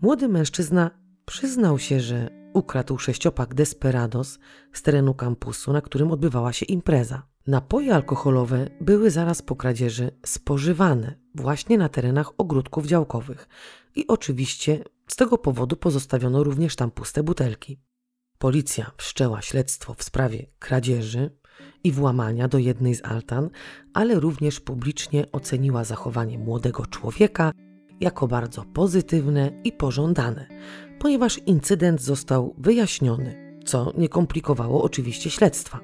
[0.00, 0.90] Młody mężczyzna
[1.24, 4.38] przyznał się, że ukradł sześciopak Desperados
[4.72, 7.22] z terenu kampusu, na którym odbywała się impreza.
[7.46, 13.48] Napoje alkoholowe były zaraz po kradzieży spożywane właśnie na terenach ogródków działkowych
[13.96, 17.80] i oczywiście z tego powodu pozostawiono również tam puste butelki.
[18.38, 21.38] Policja wszczęła śledztwo w sprawie kradzieży
[21.84, 23.50] i włamania do jednej z altan,
[23.94, 27.52] ale również publicznie oceniła zachowanie młodego człowieka
[28.00, 30.46] jako bardzo pozytywne i pożądane,
[30.98, 35.80] ponieważ incydent został wyjaśniony, co nie komplikowało oczywiście śledztwa.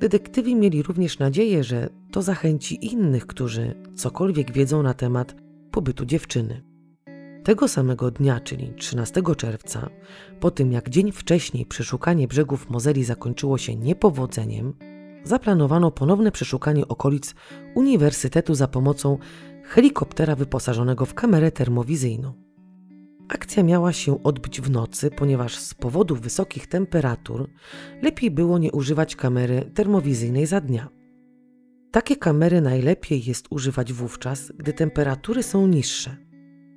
[0.00, 5.36] Detektywi mieli również nadzieję, że to zachęci innych, którzy cokolwiek wiedzą na temat
[5.70, 6.62] pobytu dziewczyny.
[7.44, 9.90] Tego samego dnia, czyli 13 czerwca,
[10.40, 14.74] po tym jak dzień wcześniej przeszukanie brzegów Mozeli zakończyło się niepowodzeniem,
[15.24, 17.34] zaplanowano ponowne przeszukanie okolic
[17.74, 19.18] uniwersytetu za pomocą
[19.64, 22.32] helikoptera wyposażonego w kamerę termowizyjną.
[23.28, 27.48] Akcja miała się odbyć w nocy, ponieważ z powodu wysokich temperatur
[28.02, 30.88] lepiej było nie używać kamery termowizyjnej za dnia.
[31.90, 36.16] Takie kamery najlepiej jest używać wówczas, gdy temperatury są niższe.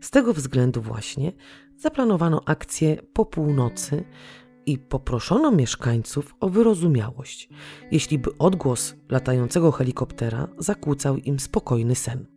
[0.02, 1.32] Z tego względu właśnie
[1.78, 4.04] zaplanowano akcję po północy
[4.66, 7.50] i poproszono mieszkańców o wyrozumiałość,
[7.92, 12.35] jeśli by odgłos latającego helikoptera zakłócał im spokojny sen.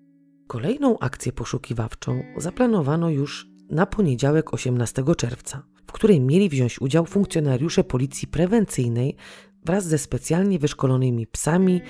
[0.48, 7.84] Kolejną akcję poszukiwawczą zaplanowano już na poniedziałek 18 czerwca, w której mieli wziąć udział funkcjonariusze
[7.84, 9.16] policji prewencyjnej
[9.64, 11.80] wraz ze specjalnie wyszkolonymi psami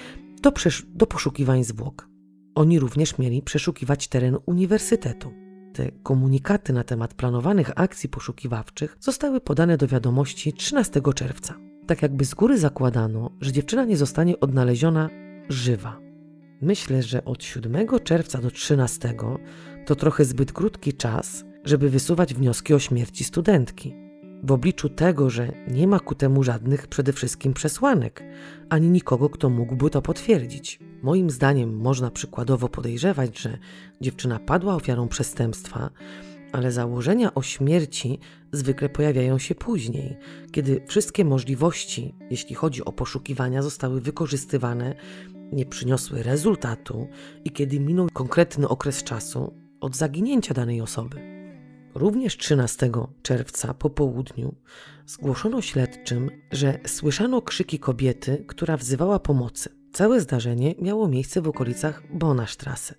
[0.43, 0.53] do,
[0.87, 2.09] do poszukiwań zwłok.
[2.55, 5.33] Oni również mieli przeszukiwać teren uniwersytetu.
[5.75, 11.55] Te komunikaty na temat planowanych akcji poszukiwawczych zostały podane do wiadomości 13 czerwca.
[11.87, 15.11] Tak jakby z góry zakładano, że dziewczyna nie zostanie odnaleziona
[15.49, 16.08] żywa.
[16.61, 19.15] Myślę, że od 7 czerwca do 13
[19.87, 23.95] to trochę zbyt krótki czas, żeby wysuwać wnioski o śmierci studentki.
[24.43, 28.23] W obliczu tego, że nie ma ku temu żadnych przede wszystkim przesłanek,
[28.69, 30.81] ani nikogo, kto mógłby to potwierdzić.
[31.03, 33.59] Moim zdaniem można przykładowo podejrzewać, że
[34.01, 35.91] dziewczyna padła ofiarą przestępstwa,
[36.53, 38.19] ale założenia o śmierci
[38.53, 40.17] zwykle pojawiają się później,
[40.53, 44.95] kiedy wszystkie możliwości, jeśli chodzi o poszukiwania, zostały wykorzystywane,
[45.53, 47.09] nie przyniosły rezultatu
[47.45, 51.39] i kiedy minął konkretny okres czasu od zaginięcia danej osoby.
[51.95, 52.91] Również 13
[53.23, 54.55] czerwca po południu
[55.07, 59.71] zgłoszono śledczym, że słyszano krzyki kobiety, która wzywała pomocy.
[59.93, 62.95] Całe zdarzenie miało miejsce w okolicach Bonasztrasy.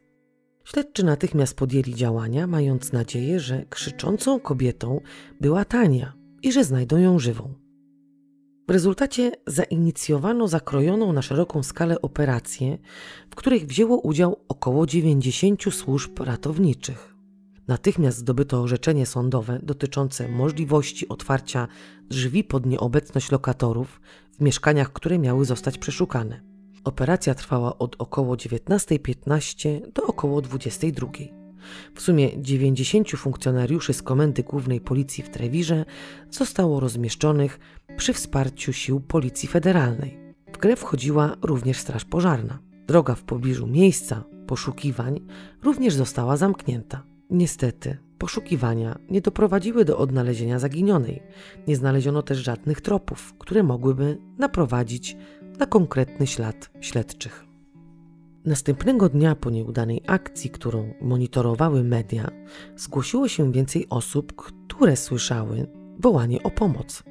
[0.64, 5.02] Śledczy natychmiast podjęli działania, mając nadzieję, że krzyczącą kobietą
[5.42, 7.69] była Tania i że znajdą ją żywą.
[8.70, 12.78] W rezultacie zainicjowano zakrojoną na szeroką skalę operację,
[13.30, 17.16] w których wzięło udział około 90 służb ratowniczych.
[17.68, 21.68] Natychmiast zdobyto orzeczenie sądowe dotyczące możliwości otwarcia
[22.10, 24.02] drzwi pod nieobecność lokatorów
[24.38, 26.42] w mieszkaniach, które miały zostać przeszukane.
[26.84, 31.39] Operacja trwała od około 19.15 do około 22.00.
[31.96, 35.86] W sumie 90 funkcjonariuszy z Komendy Głównej Policji w Trewirze
[36.32, 37.60] zostało rozmieszczonych
[37.98, 40.20] przy wsparciu sił Policji Federalnej.
[40.54, 42.60] W grę wchodziła również Straż Pożarna.
[42.88, 45.20] Droga w pobliżu miejsca poszukiwań
[45.64, 47.04] również została zamknięta.
[47.30, 51.24] Niestety, poszukiwania nie doprowadziły do odnalezienia zaginionej.
[51.68, 55.18] Nie znaleziono też żadnych tropów, które mogłyby naprowadzić
[55.60, 57.49] na konkretny ślad śledczych.
[58.50, 62.32] Następnego dnia po nieudanej akcji, którą monitorowały media,
[62.76, 64.34] zgłosiło się więcej osób,
[64.68, 65.68] które słyszały
[66.00, 67.04] wołanie o pomoc.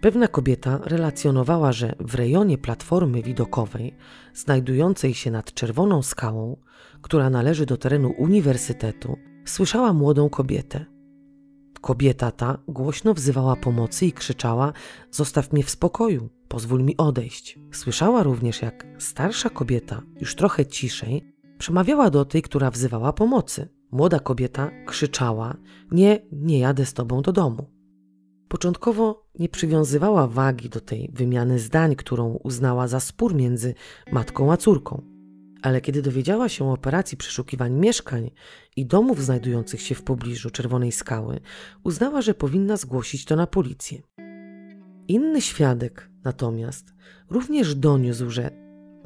[0.00, 3.96] Pewna kobieta relacjonowała, że w rejonie platformy widokowej,
[4.34, 6.56] znajdującej się nad czerwoną skałą,
[7.02, 10.84] która należy do terenu uniwersytetu, słyszała młodą kobietę.
[11.80, 14.72] Kobieta ta głośno wzywała pomocy i krzyczała:
[15.10, 17.58] Zostaw mnie w spokoju, pozwól mi odejść.
[17.72, 23.68] Słyszała również, jak starsza kobieta, już trochę ciszej, przemawiała do tej, która wzywała pomocy.
[23.90, 25.56] Młoda kobieta krzyczała:
[25.90, 27.78] Nie, nie jadę z tobą do domu.
[28.48, 33.74] Początkowo nie przywiązywała wagi do tej wymiany zdań, którą uznała za spór między
[34.12, 35.02] matką a córką.
[35.62, 38.30] Ale kiedy dowiedziała się o operacji przeszukiwań mieszkań
[38.76, 41.40] i domów znajdujących się w pobliżu Czerwonej Skały,
[41.84, 44.02] uznała, że powinna zgłosić to na policję.
[45.08, 46.94] Inny świadek natomiast
[47.30, 48.50] również doniósł, że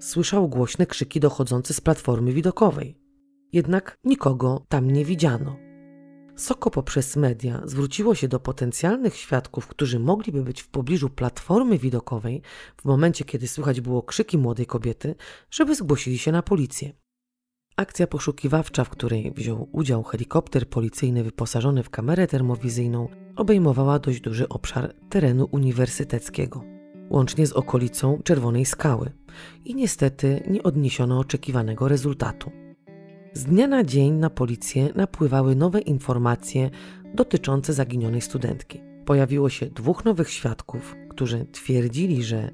[0.00, 2.98] słyszał głośne krzyki dochodzące z platformy widokowej.
[3.52, 5.56] Jednak nikogo tam nie widziano.
[6.36, 12.42] Soko poprzez media zwróciło się do potencjalnych świadków, którzy mogliby być w pobliżu platformy widokowej
[12.76, 15.14] w momencie, kiedy słychać było krzyki młodej kobiety,
[15.50, 16.92] żeby zgłosili się na policję.
[17.76, 24.48] Akcja poszukiwawcza, w której wziął udział helikopter policyjny wyposażony w kamerę termowizyjną, obejmowała dość duży
[24.48, 26.64] obszar terenu uniwersyteckiego,
[27.10, 29.12] łącznie z okolicą Czerwonej Skały
[29.64, 32.50] i niestety nie odniesiono oczekiwanego rezultatu.
[33.32, 36.70] Z dnia na dzień na policję napływały nowe informacje
[37.14, 38.80] dotyczące zaginionej studentki.
[39.04, 42.50] Pojawiło się dwóch nowych świadków, którzy twierdzili, że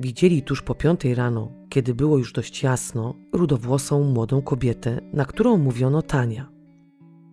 [0.00, 5.56] widzieli tuż po piątej rano, kiedy było już dość jasno, rudowłosą młodą kobietę, na którą
[5.56, 6.50] mówiono Tania.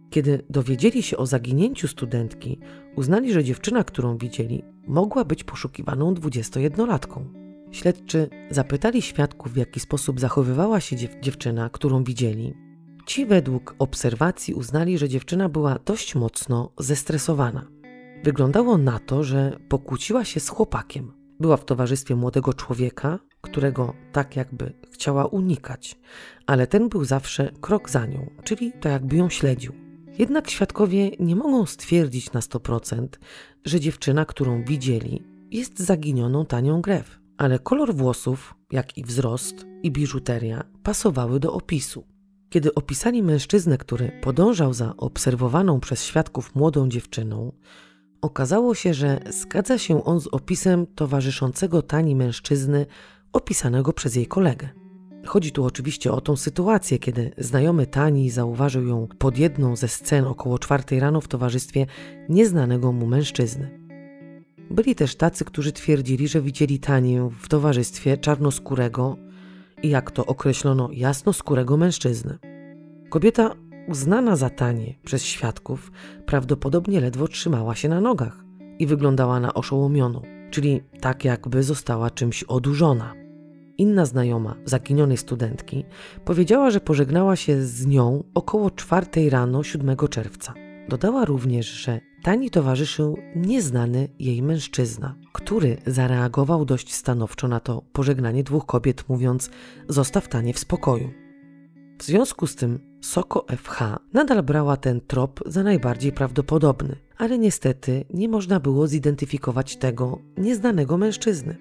[0.09, 2.59] Kiedy dowiedzieli się o zaginięciu studentki,
[2.95, 7.26] uznali, że dziewczyna, którą widzieli, mogła być poszukiwaną 21-latką.
[7.72, 12.53] Śledczy zapytali świadków, w jaki sposób zachowywała się dziew dziewczyna, którą widzieli,
[13.05, 17.68] Ci według obserwacji uznali, że dziewczyna była dość mocno zestresowana.
[18.24, 21.11] Wyglądało na to, że pokłóciła się z chłopakiem.
[21.40, 26.00] Była w towarzystwie młodego człowieka, którego tak jakby chciała unikać,
[26.48, 29.74] ale ten był zawsze krok za nią, czyli tak jakby ją śledził.
[30.20, 33.08] Jednak świadkowie nie mogą stwierdzić na 100%,
[33.66, 39.92] że dziewczyna, którą widzieli, jest zaginioną tanią grew, ale kolor włosów, jak i wzrost i
[39.92, 42.08] biżuteria pasowały do opisu.
[42.50, 47.52] Kiedy opisali mężczyznę, który podążał za obserwowaną przez świadków młodą dziewczyną,
[48.26, 52.86] okazało się, że zgadza się on z opisem towarzyszącego tani mężczyzny
[53.34, 54.70] opisanego przez jej kolegę.
[55.26, 60.26] Chodzi tu oczywiście o tą sytuację, kiedy znajomy Tani zauważył ją pod jedną ze scen
[60.26, 61.86] około czwartej rano w towarzystwie
[62.30, 63.80] nieznanego mu mężczyzny.
[64.72, 69.18] Byli też tacy, którzy twierdzili, że widzieli Tanię w towarzystwie czarnoskórego,
[69.84, 72.38] i jak to określono jasnoskórego mężczyznę.
[73.10, 73.56] Kobieta
[73.88, 75.92] uznana za tanie przez świadków
[76.26, 78.46] prawdopodobnie ledwo trzymała się na nogach
[78.80, 80.22] i wyglądała na oszołomioną,
[80.52, 83.14] czyli tak jakby została czymś odurzona.
[83.78, 85.86] Inna znajoma zaginionej studentki
[86.26, 90.54] powiedziała, że pożegnała się z nią około czwartej rano 7 czerwca.
[90.90, 98.44] Dodała również, że Tani towarzyszył nieznany jej mężczyzna, który zareagował dość stanowczo na to pożegnanie
[98.44, 99.50] dwóch kobiet, mówiąc:
[99.90, 101.25] Zostaw Tanie w spokoju.
[101.98, 103.80] W związku z tym Soko FH
[104.14, 110.98] nadal brała ten trop za najbardziej prawdopodobny, ale niestety nie można było zidentyfikować tego nieznanego
[110.98, 111.58] mężczyzny.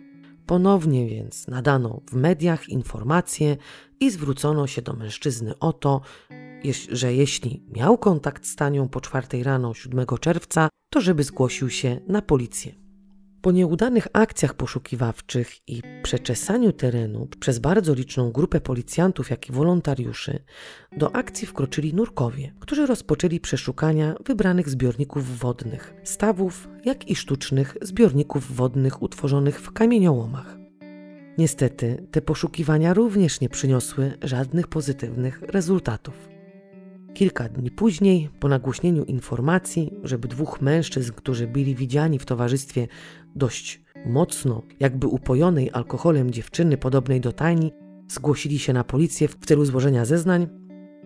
[0.47, 3.57] Ponownie więc nadano w mediach informacje
[4.01, 6.01] i zwrócono się do mężczyzny o to,
[6.93, 12.01] że jeśli miał kontakt z Tanią po czwartej rano 7 czerwca, to żeby zgłosił się
[12.09, 12.84] na policję.
[13.45, 20.39] Po nieudanych akcjach poszukiwawczych i przeczesaniu terenu przez bardzo liczną grupę policjantów, jak i wolontariuszy,
[20.97, 28.57] do akcji wkroczyli nurkowie, którzy rozpoczęli przeszukania wybranych zbiorników wodnych, stawów, jak i sztucznych zbiorników
[28.57, 30.59] wodnych utworzonych w kamieniołomach.
[31.39, 36.29] Niestety, te poszukiwania również nie przyniosły żadnych pozytywnych rezultatów.
[37.15, 42.89] Kilka dni później, po nagłośnieniu informacji, żeby dwóch mężczyzn, którzy byli widziani w towarzystwie
[43.35, 47.73] dość mocno, jakby upojonej alkoholem dziewczyny podobnej do Tani,
[48.09, 50.49] zgłosili się na policję w celu złożenia zeznań,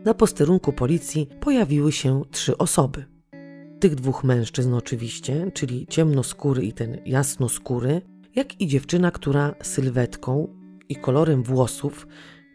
[0.05, 3.05] na posterunku policji pojawiły się trzy osoby.
[3.81, 8.03] Tych dwóch mężczyzn oczywiście, czyli ciemnoskóry i ten jasnoskóry,
[8.37, 10.49] jak i dziewczyna, która sylwetką
[10.89, 12.07] i kolorem włosów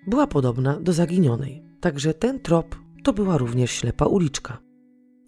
[0.08, 1.64] była podobna do zaginionej.
[1.80, 4.58] Także ten trop to była również ślepa uliczka.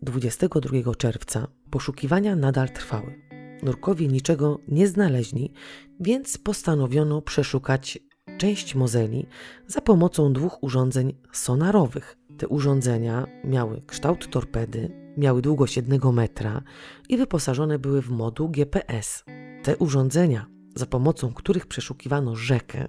[0.02, 3.25] 22 czerwca poszukiwania nadal trwały.
[3.64, 5.51] Nurkowie niczego nie znaleźli,
[5.99, 7.99] więc postanowiono przeszukać
[8.38, 9.28] część Mozeli
[9.68, 12.18] za pomocą dwóch urządzeń sonarowych.
[12.38, 16.62] Te urządzenia miały kształt torpedy, miały długość jednego metra
[17.10, 19.24] i wyposażone były w moduł GPS.
[19.64, 20.45] Te urządzenia,
[20.76, 22.88] za pomocą których przeszukiwano rzekę,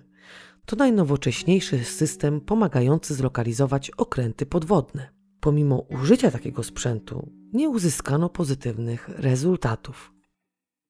[0.67, 5.09] to najnowocześniejszy system pomagający zlokalizować okręty podwodne.
[5.41, 10.16] Pomimo użycia takiego sprzętu, nie uzyskano pozytywnych rezultatów.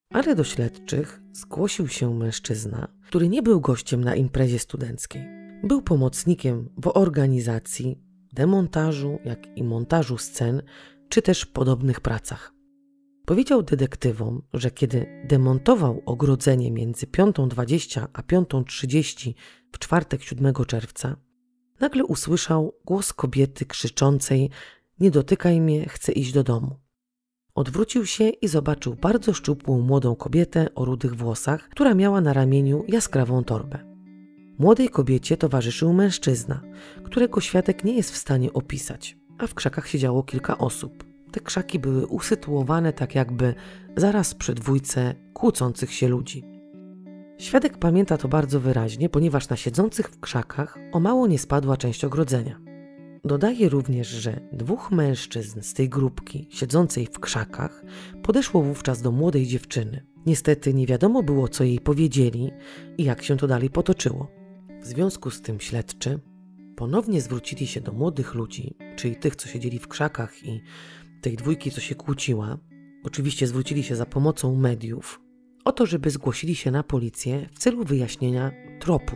[0.09, 5.21] Ale do śledczych zgłosił się mężczyzna, który nie był gościem na imprezie studenckiej.
[5.63, 8.01] Był pomocnikiem w organizacji,
[8.33, 10.61] demontażu, jak i montażu scen,
[11.09, 12.53] czy też podobnych pracach.
[13.25, 19.33] Powiedział detektywom, że kiedy demontował ogrodzenie między 5.20 a 5.30
[19.71, 21.15] w czwartek 7 czerwca,
[21.79, 24.49] nagle usłyszał głos kobiety krzyczącej:
[24.99, 26.86] Nie dotykaj mnie, chcę iść do domu.
[27.57, 32.83] Odwrócił się i zobaczył bardzo szczupłą młodą kobietę o rudych włosach, która miała na ramieniu
[32.87, 33.79] jaskrawą torbę.
[34.59, 36.61] Młodej kobiecie towarzyszył mężczyzna,
[37.03, 41.03] którego świadek nie jest w stanie opisać, a w krzakach siedziało kilka osób.
[41.31, 43.53] Te krzaki były usytuowane tak jakby
[43.95, 46.43] zaraz przy dwójce kłócących się ludzi.
[47.37, 52.05] Świadek pamięta to bardzo wyraźnie, ponieważ na siedzących w krzakach o mało nie spadła część
[52.05, 52.66] ogrodzenia.
[53.27, 57.83] Dodaje również, że dwóch mężczyzn z tej grupki siedzącej w krzakach
[58.23, 60.05] podeszło wówczas do młodej dziewczyny.
[60.25, 62.51] Niestety nie wiadomo było, co jej powiedzieli
[62.97, 64.27] i jak się to dalej potoczyło.
[64.81, 66.19] W związku z tym śledczy
[66.75, 70.61] ponownie zwrócili się do młodych ludzi, czyli tych, co siedzieli w krzakach i
[71.21, 72.57] tej dwójki, co się kłóciła.
[73.03, 75.21] Oczywiście zwrócili się za pomocą mediów
[75.65, 79.15] o to, żeby zgłosili się na policję w celu wyjaśnienia tropu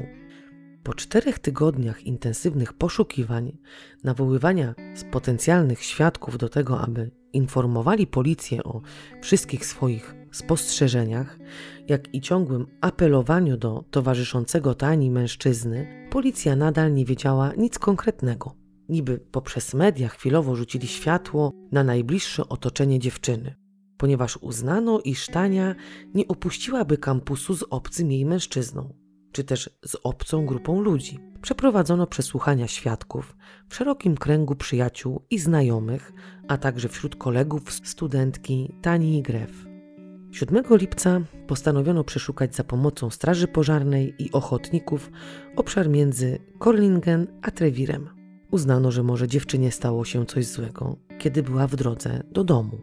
[0.84, 3.58] po czterech tygodniach intensywnych poszukiwań,
[4.04, 8.82] nawoływania z potencjalnych świadków do tego, aby informowali policję o
[9.22, 11.40] wszystkich swoich spostrzeżeniach,
[11.88, 18.56] jak i ciągłym apelowaniu do towarzyszącego tani mężczyzny, policja nadal nie wiedziała nic konkretnego.
[18.90, 23.56] Niby poprzez media chwilowo rzucili światło na najbliższe otoczenie dziewczyny,
[23.98, 25.76] ponieważ uznano, iż Tania
[26.14, 29.01] nie opuściłaby kampusu z obcym jej mężczyzną
[29.32, 31.20] czy też z obcą grupą ludzi.
[31.42, 33.36] Przeprowadzono przesłuchania świadków
[33.70, 36.14] w szerokim kręgu przyjaciół i znajomych,
[36.48, 39.66] a także wśród kolegów studentki Tani Gref.
[40.32, 45.12] 7 lipca postanowiono przeszukać za pomocą Straży Pożarnej i ochotników
[45.56, 48.10] obszar między Korlingen a Trewirem.
[48.52, 52.82] Uznano, że może dziewczynie stało się coś złego, kiedy była w drodze do domu.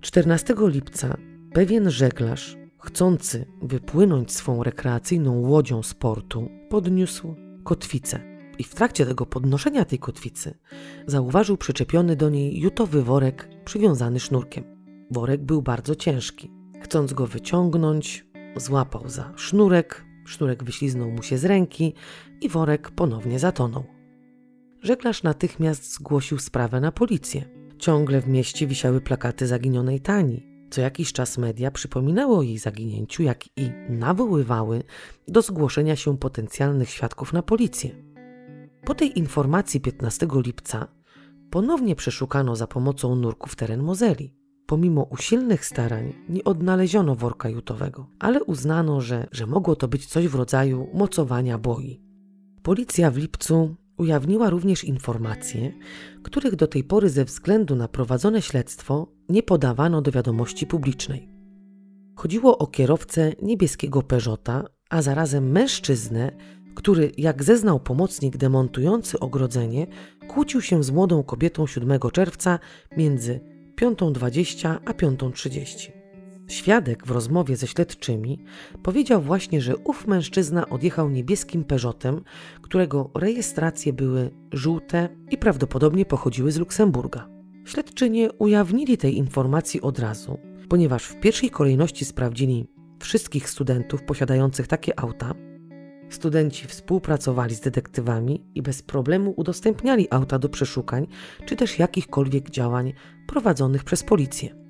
[0.00, 1.16] 14 lipca
[1.52, 2.57] pewien żeglarz
[2.88, 7.34] chcący wypłynąć swą rekreacyjną łodzią z portu, podniósł
[7.64, 8.20] kotwicę.
[8.58, 10.58] I w trakcie tego podnoszenia tej kotwicy
[11.06, 14.64] zauważył przyczepiony do niej jutowy worek przywiązany sznurkiem.
[15.10, 16.50] Worek był bardzo ciężki.
[16.80, 18.26] Chcąc go wyciągnąć,
[18.56, 21.94] złapał za sznurek, sznurek wyśliznął mu się z ręki
[22.40, 23.84] i worek ponownie zatonął.
[24.82, 27.44] Żeglarz natychmiast zgłosił sprawę na policję.
[27.78, 30.47] Ciągle w mieście wisiały plakaty zaginionej Tani.
[30.70, 34.82] Co jakiś czas media przypominały o jej zaginięciu, jak i nawoływały
[35.28, 37.90] do zgłoszenia się potencjalnych świadków na policję.
[38.84, 40.88] Po tej informacji 15 lipca
[41.50, 44.34] ponownie przeszukano za pomocą nurków teren Mozeli.
[44.66, 50.28] Pomimo usilnych starań nie odnaleziono worka jutowego, ale uznano, że, że mogło to być coś
[50.28, 52.00] w rodzaju mocowania boi.
[52.62, 55.72] Policja w lipcu ujawniła również informacje,
[56.22, 61.28] których do tej pory ze względu na prowadzone śledztwo nie podawano do wiadomości publicznej.
[62.16, 66.32] Chodziło o kierowcę niebieskiego Peugeota, a zarazem mężczyznę,
[66.74, 69.86] który, jak zeznał pomocnik demontujący ogrodzenie,
[70.28, 72.58] kłócił się z młodą kobietą 7 czerwca
[72.96, 73.40] między
[73.80, 75.97] 5.20 a 5.30.
[76.48, 78.38] Świadek w rozmowie ze śledczymi
[78.82, 82.20] powiedział właśnie, że ów mężczyzna odjechał niebieskim Peugeotem,
[82.62, 87.28] którego rejestracje były żółte i prawdopodobnie pochodziły z Luksemburga.
[87.64, 90.38] Śledczy nie ujawnili tej informacji od razu,
[90.68, 92.66] ponieważ w pierwszej kolejności sprawdzili
[92.98, 95.34] wszystkich studentów posiadających takie auta.
[96.10, 101.06] Studenci współpracowali z detektywami i bez problemu udostępniali auta do przeszukań
[101.46, 102.92] czy też jakichkolwiek działań
[103.26, 104.67] prowadzonych przez policję.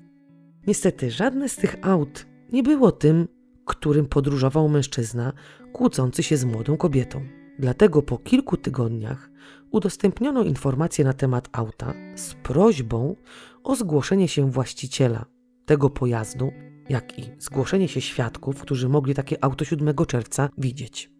[0.69, 3.27] Niestety żadne z tych aut nie było tym,
[3.65, 5.33] którym podróżował mężczyzna
[5.73, 7.21] kłócący się z młodą kobietą.
[7.59, 9.29] Dlatego po kilku tygodniach
[9.71, 13.15] udostępniono informacje na temat auta z prośbą
[13.63, 15.25] o zgłoszenie się właściciela
[15.65, 16.51] tego pojazdu,
[16.89, 21.18] jak i zgłoszenie się świadków, którzy mogli takie auto 7 czerwca widzieć.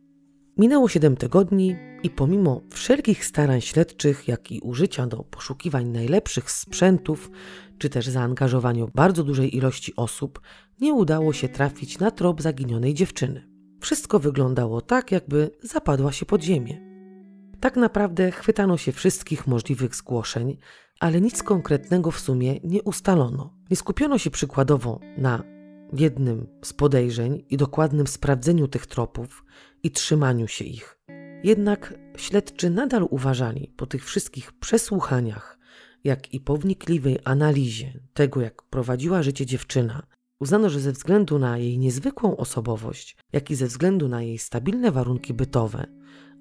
[0.58, 7.32] Minęło 7 tygodni i pomimo wszelkich starań śledczych, jak i użycia do poszukiwań najlepszych sprzętów,
[7.78, 10.42] czy też zaangażowaniu bardzo dużej ilości osób,
[10.82, 13.50] nie udało się trafić na trop zaginionej dziewczyny.
[13.82, 16.90] Wszystko wyglądało tak, jakby zapadła się pod ziemię.
[17.60, 20.58] Tak naprawdę chwytano się wszystkich możliwych zgłoszeń,
[21.00, 23.54] ale nic konkretnego w sumie nie ustalono.
[23.70, 25.44] Nie skupiono się przykładowo na
[25.94, 29.46] jednym z podejrzeń i dokładnym sprawdzeniu tych tropów
[29.84, 31.00] i trzymaniu się ich.
[31.44, 35.60] Jednak śledczy nadal uważali po tych wszystkich przesłuchaniach,
[36.04, 40.04] jak i po wnikliwej analizie tego, jak prowadziła życie dziewczyna,
[40.40, 44.92] uznano, że ze względu na jej niezwykłą osobowość, jak i ze względu na jej stabilne
[44.92, 45.86] warunki bytowe,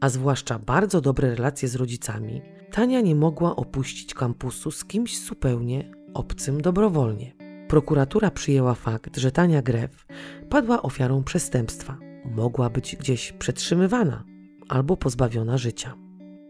[0.01, 5.93] a zwłaszcza bardzo dobre relacje z rodzicami, Tania nie mogła opuścić kampusu z kimś zupełnie
[6.15, 7.33] obcym dobrowolnie.
[7.69, 10.07] Prokuratura przyjęła fakt, że Tania Grew
[10.51, 12.08] padła ofiarą przestępstwa.
[12.31, 14.25] Mogła być gdzieś przetrzymywana
[14.69, 15.95] albo pozbawiona życia.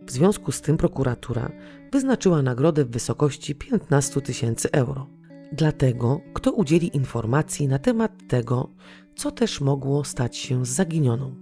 [0.07, 1.53] W związku z tym prokuratura
[1.93, 5.07] wyznaczyła nagrodę w wysokości 15 tysięcy euro.
[5.53, 8.69] Dlatego, kto udzieli informacji na temat tego,
[9.17, 11.35] co też mogło stać się z zaginioną.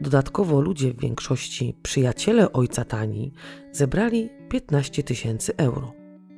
[0.00, 3.32] Dodatkowo ludzie, w większości przyjaciele ojca Tani,
[3.72, 5.92] zebrali 15 tysięcy euro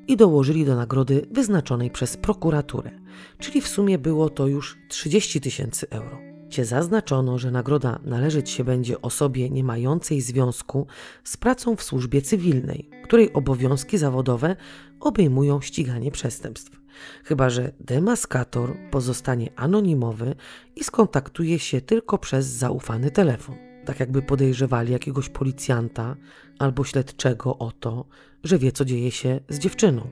[0.06, 2.90] i dołożyli do nagrody wyznaczonej przez prokuraturę,
[3.38, 6.29] czyli w sumie było to już 30 tysięcy euro.
[6.50, 10.86] Cie zaznaczono, że nagroda należeć się będzie osobie nie mającej związku
[11.24, 14.56] z pracą w służbie cywilnej, której obowiązki zawodowe
[15.00, 16.80] obejmują ściganie przestępstw.
[17.24, 20.34] Chyba, że demaskator pozostanie anonimowy
[20.76, 23.56] i skontaktuje się tylko przez zaufany telefon.
[23.84, 26.16] Tak jakby podejrzewali jakiegoś policjanta
[26.58, 28.04] albo śledczego o to,
[28.44, 30.10] że wie, co dzieje się z dziewczyną.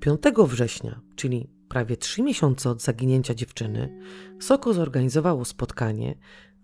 [0.00, 4.00] 5 września, czyli prawie trzy miesiące od zaginięcia dziewczyny,
[4.40, 6.14] Soko zorganizowało spotkanie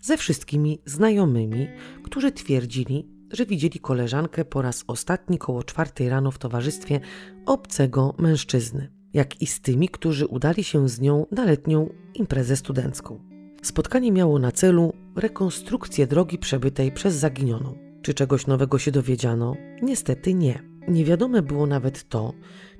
[0.00, 1.66] ze wszystkimi znajomymi,
[2.04, 7.00] którzy twierdzili, że widzieli koleżankę po raz ostatni koło czwartej rano w towarzystwie
[7.46, 13.20] obcego mężczyzny, jak i z tymi, którzy udali się z nią na letnią imprezę studencką.
[13.62, 17.78] Spotkanie miało na celu rekonstrukcję drogi przebytej przez zaginioną.
[18.02, 19.56] Czy czegoś nowego się dowiedziano?
[19.82, 20.62] Niestety nie.
[20.88, 22.32] Niewiadome było nawet to,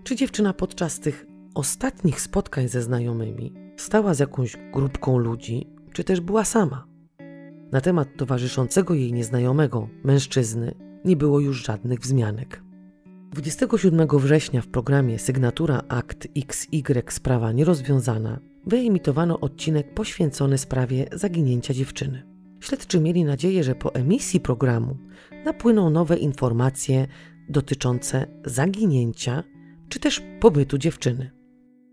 [0.05, 1.27] czy dziewczyna podczas tych
[1.59, 6.87] ostatnich spotkań ze znajomymi stała z jakąś grupką ludzi, czy też była sama.
[7.73, 12.63] Na temat towarzyszącego jej nieznajomego mężczyzny nie było już żadnych wzmianek.
[13.31, 22.23] 27 września w programie Sygnatura Akt XY Sprawa Nierozwiązana wyemitowano odcinek poświęcony sprawie zaginięcia dziewczyny.
[22.61, 24.97] Śledczy mieli nadzieję, że po emisji programu
[25.45, 27.07] napłyną nowe informacje
[27.49, 29.45] dotyczące zaginięcia
[29.89, 31.38] czy też pobytu dziewczyny.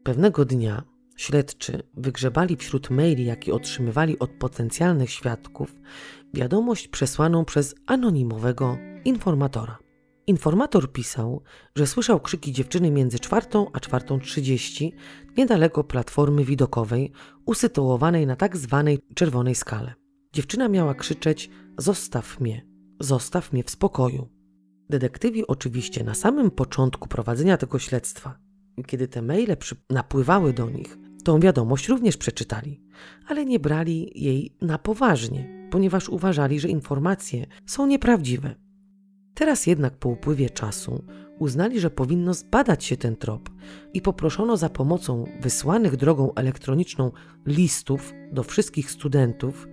[0.05, 0.83] Pewnego dnia
[1.15, 5.75] śledczy wygrzebali wśród maili, jakie otrzymywali od potencjalnych świadków,
[6.33, 9.77] wiadomość przesłaną przez anonimowego informatora.
[10.27, 11.41] Informator pisał,
[11.75, 14.93] że słyszał krzyki dziewczyny między czwartą a czwartą trzydzieści
[15.37, 17.11] niedaleko platformy widokowej
[17.45, 19.93] usytuowanej na tak zwanej czerwonej skale.
[20.33, 22.65] Dziewczyna miała krzyczeć: Zostaw mnie,
[22.99, 24.29] zostaw mnie w spokoju.
[24.89, 28.44] Detektywi oczywiście na samym początku prowadzenia tego śledztwa,
[28.87, 29.57] kiedy te maile
[29.89, 32.81] napływały do nich, tą wiadomość również przeczytali,
[33.27, 38.55] ale nie brali jej na poważnie, ponieważ uważali, że informacje są nieprawdziwe.
[39.33, 41.03] Teraz jednak po upływie czasu
[41.39, 43.49] uznali, że powinno zbadać się ten trop
[43.93, 47.11] i poproszono za pomocą wysłanych drogą elektroniczną
[47.45, 49.67] listów do wszystkich studentów,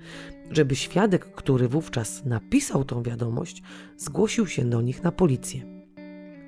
[0.50, 3.62] żeby świadek, który wówczas napisał tą wiadomość,
[3.96, 5.71] zgłosił się do nich na policję.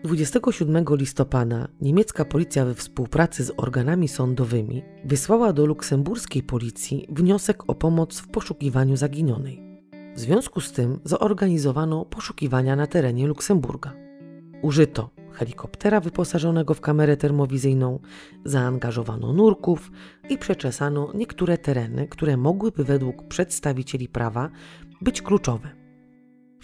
[0.05, 7.75] 27 listopada niemiecka policja we współpracy z organami sądowymi wysłała do luksemburskiej policji wniosek o
[7.75, 9.81] pomoc w poszukiwaniu zaginionej.
[10.17, 13.93] W związku z tym zorganizowano poszukiwania na terenie Luksemburga.
[14.63, 17.99] Użyto helikoptera wyposażonego w kamerę termowizyjną,
[18.45, 19.91] zaangażowano nurków
[20.29, 24.51] i przeczesano niektóre tereny, które mogłyby według przedstawicieli prawa
[25.01, 25.84] być kluczowe.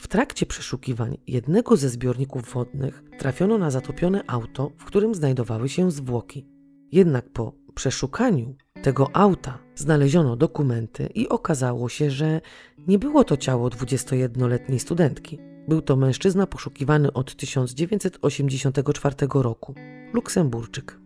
[0.01, 5.91] W trakcie przeszukiwań jednego ze zbiorników wodnych trafiono na zatopione auto, w którym znajdowały się
[5.91, 6.47] zwłoki.
[6.93, 12.41] Jednak po przeszukaniu tego auta znaleziono dokumenty i okazało się, że
[12.87, 15.39] nie było to ciało 21-letniej studentki.
[15.69, 19.75] Był to mężczyzna poszukiwany od 1984 roku,
[20.13, 21.01] Luksemburczyk.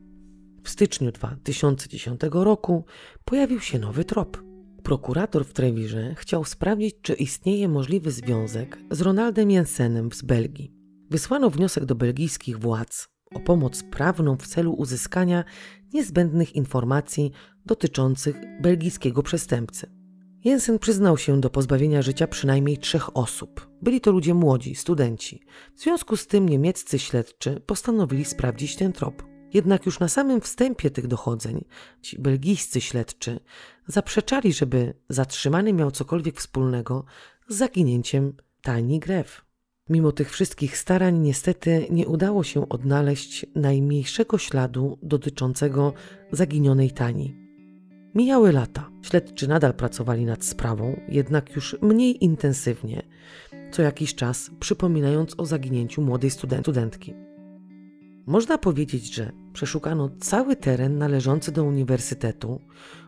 [0.63, 2.85] W styczniu 2010 roku
[3.25, 4.54] pojawił się nowy trop.
[4.85, 10.73] Prokurator w Trewirze chciał sprawdzić, czy istnieje możliwy związek z Ronaldem Jensenem z Belgii.
[11.11, 15.45] Wysłano wniosek do belgijskich władz o pomoc prawną w celu uzyskania
[15.93, 17.33] niezbędnych informacji
[17.67, 19.91] dotyczących belgijskiego przestępcy.
[20.45, 23.69] Jensen przyznał się do pozbawienia życia przynajmniej trzech osób.
[23.83, 25.41] Byli to ludzie młodzi, studenci.
[25.75, 29.23] W związku z tym niemieccy śledczy postanowili sprawdzić ten trop.
[29.55, 31.65] Jednak już na samym wstępie tych dochodzeń
[32.03, 33.41] ci belgijscy śledczy
[33.87, 37.05] zaprzeczali, żeby zatrzymany miał cokolwiek wspólnego
[37.49, 38.33] z zaginięciem
[38.63, 39.45] Tani Gref.
[39.89, 45.93] Mimo tych wszystkich starań, niestety nie udało się odnaleźć najmniejszego śladu dotyczącego
[46.33, 47.37] zaginionej Tani.
[48.15, 48.91] Mijały lata.
[49.03, 53.03] Śledczy nadal pracowali nad sprawą, jednak już mniej intensywnie,
[53.73, 57.15] co jakiś czas przypominając o zaginięciu młodej studentki.
[58.27, 62.61] Można powiedzieć, że przeszukano cały teren należący do uniwersytetu,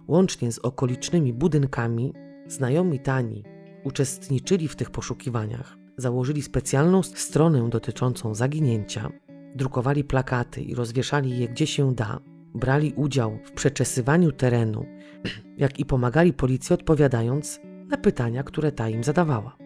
[0.08, 2.12] łącznie z okolicznymi budynkami.
[2.46, 3.44] Znajomi Tani
[3.84, 9.10] uczestniczyli w tych poszukiwaniach założyli specjalną stronę dotyczącą zaginięcia,
[9.54, 12.20] drukowali plakaty i rozwieszali je gdzie się da,
[12.54, 14.86] brali udział w przeczesywaniu terenu,
[15.58, 19.56] jak i pomagali policji odpowiadając na pytania, które ta im zadawała.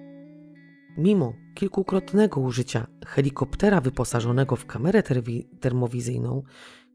[0.99, 5.03] Mimo kilkukrotnego użycia helikoptera wyposażonego w kamerę
[5.61, 6.43] termowizyjną,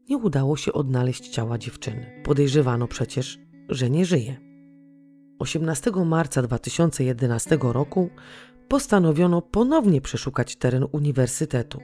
[0.08, 2.22] nie udało się odnaleźć ciała dziewczyny.
[2.24, 3.38] Podejrzewano przecież,
[3.68, 4.36] że nie żyje.
[5.38, 8.10] 18 marca 2011 roku
[8.68, 11.80] postanowiono ponownie przeszukać teren uniwersytetu.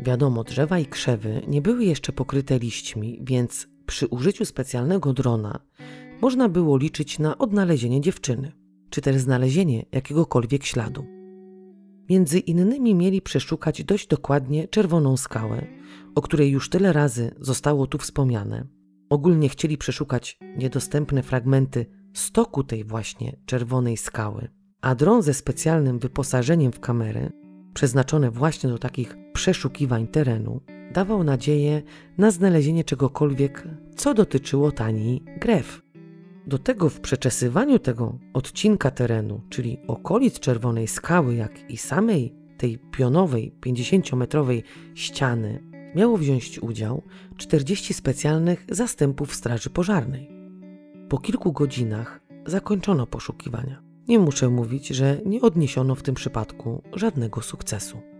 [0.00, 5.60] Wiadomo, drzewa i krzewy nie były jeszcze pokryte liśćmi, więc przy użyciu specjalnego drona
[6.20, 8.52] można było liczyć na odnalezienie dziewczyny,
[8.90, 11.21] czy też znalezienie jakiegokolwiek śladu.
[12.10, 15.66] Między innymi mieli przeszukać dość dokładnie czerwoną skałę,
[16.14, 18.66] o której już tyle razy zostało tu wspomniane.
[19.10, 24.48] Ogólnie chcieli przeszukać niedostępne fragmenty stoku tej właśnie czerwonej skały
[24.82, 27.30] a dron ze specjalnym wyposażeniem w kamerę,
[27.74, 30.60] przeznaczone właśnie do takich przeszukiwań terenu,
[30.92, 31.82] dawał nadzieję
[32.18, 35.81] na znalezienie czegokolwiek, co dotyczyło tani gref.
[36.46, 42.78] Do tego w przeczesywaniu tego odcinka terenu, czyli okolic Czerwonej Skały, jak i samej tej
[42.78, 44.62] pionowej 50-metrowej
[44.94, 45.62] ściany,
[45.94, 47.02] miało wziąć udział
[47.36, 50.30] 40 specjalnych zastępów Straży Pożarnej.
[51.08, 53.82] Po kilku godzinach zakończono poszukiwania.
[54.08, 58.11] Nie muszę mówić, że nie odniesiono w tym przypadku żadnego sukcesu.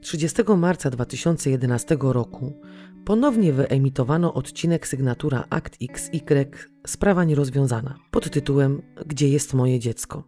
[0.00, 2.60] 30 marca 2011 roku
[3.04, 6.50] ponownie wyemitowano odcinek sygnatura Akt XY
[6.86, 10.24] Sprawa nierozwiązana pod tytułem Gdzie jest moje dziecko?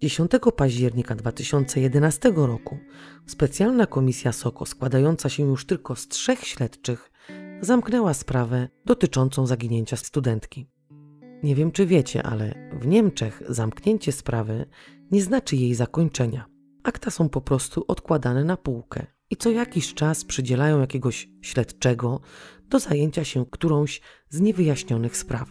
[0.00, 2.78] 10 października 2011 roku
[3.26, 7.10] specjalna komisja SOKO, składająca się już tylko z trzech śledczych,
[7.60, 10.70] zamknęła sprawę dotyczącą zaginięcia studentki.
[11.42, 14.66] Nie wiem, czy wiecie, ale w Niemczech zamknięcie sprawy
[15.10, 16.55] nie znaczy jej zakończenia.
[16.86, 22.20] Akta są po prostu odkładane na półkę i co jakiś czas przydzielają jakiegoś śledczego
[22.68, 25.48] do zajęcia się którąś z niewyjaśnionych spraw.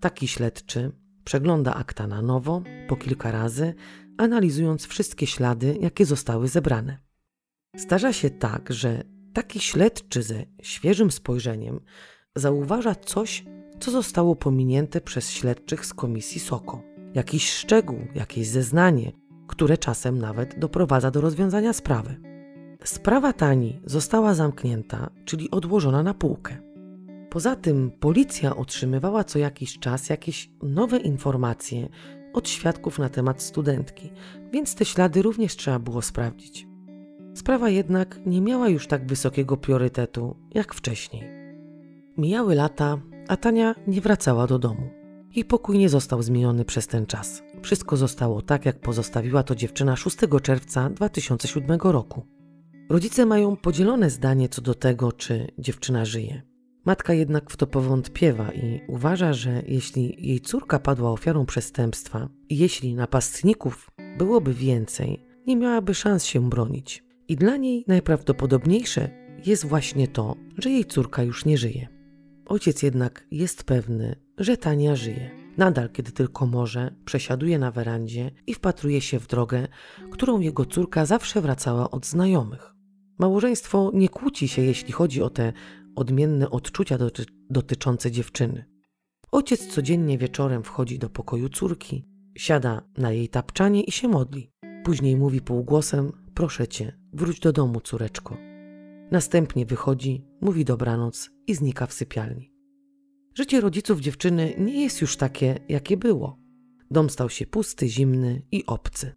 [0.00, 0.92] Taki śledczy
[1.24, 3.74] przegląda akta na nowo, po kilka razy,
[4.18, 6.98] analizując wszystkie ślady, jakie zostały zebrane.
[7.76, 9.02] Zdarza się tak, że
[9.32, 11.80] taki śledczy ze świeżym spojrzeniem
[12.36, 13.44] zauważa coś,
[13.80, 16.82] co zostało pominięte przez śledczych z komisji SOKO.
[17.14, 19.12] Jakiś szczegół, jakieś zeznanie,
[19.46, 22.16] które czasem nawet doprowadza do rozwiązania sprawy.
[22.84, 26.56] Sprawa Tani została zamknięta, czyli odłożona na półkę.
[27.30, 31.88] Poza tym policja otrzymywała co jakiś czas jakieś nowe informacje
[32.32, 34.10] od świadków na temat studentki,
[34.52, 36.66] więc te ślady również trzeba było sprawdzić.
[37.34, 41.24] Sprawa jednak nie miała już tak wysokiego priorytetu jak wcześniej.
[42.18, 44.90] Mijały lata, a Tania nie wracała do domu.
[45.34, 47.42] Jej pokój nie został zmieniony przez ten czas.
[47.62, 52.26] Wszystko zostało tak, jak pozostawiła to dziewczyna 6 czerwca 2007 roku.
[52.88, 56.42] Rodzice mają podzielone zdanie co do tego, czy dziewczyna żyje.
[56.84, 62.58] Matka jednak w to powątpiewa i uważa, że jeśli jej córka padła ofiarą przestępstwa i
[62.58, 67.04] jeśli napastników byłoby więcej, nie miałaby szans się bronić.
[67.28, 69.10] I dla niej najprawdopodobniejsze
[69.46, 71.88] jest właśnie to, że jej córka już nie żyje.
[72.46, 75.45] Ojciec jednak jest pewny, że Tania żyje.
[75.56, 79.68] Nadal, kiedy tylko może, przesiaduje na werandzie i wpatruje się w drogę,
[80.10, 82.74] którą jego córka zawsze wracała od znajomych.
[83.18, 85.52] Małżeństwo nie kłóci się, jeśli chodzi o te
[85.96, 88.64] odmienne odczucia doty dotyczące dziewczyny.
[89.32, 94.52] Ojciec codziennie wieczorem wchodzi do pokoju córki, siada na jej tapczanie i się modli.
[94.84, 98.36] Później mówi półgłosem: Proszę cię, wróć do domu, córeczko.
[99.10, 102.55] Następnie wychodzi, mówi dobranoc i znika w sypialni.
[103.38, 106.38] Życie rodziców dziewczyny nie jest już takie, jakie było.
[106.90, 109.14] Dom stał się pusty, zimny i obcy.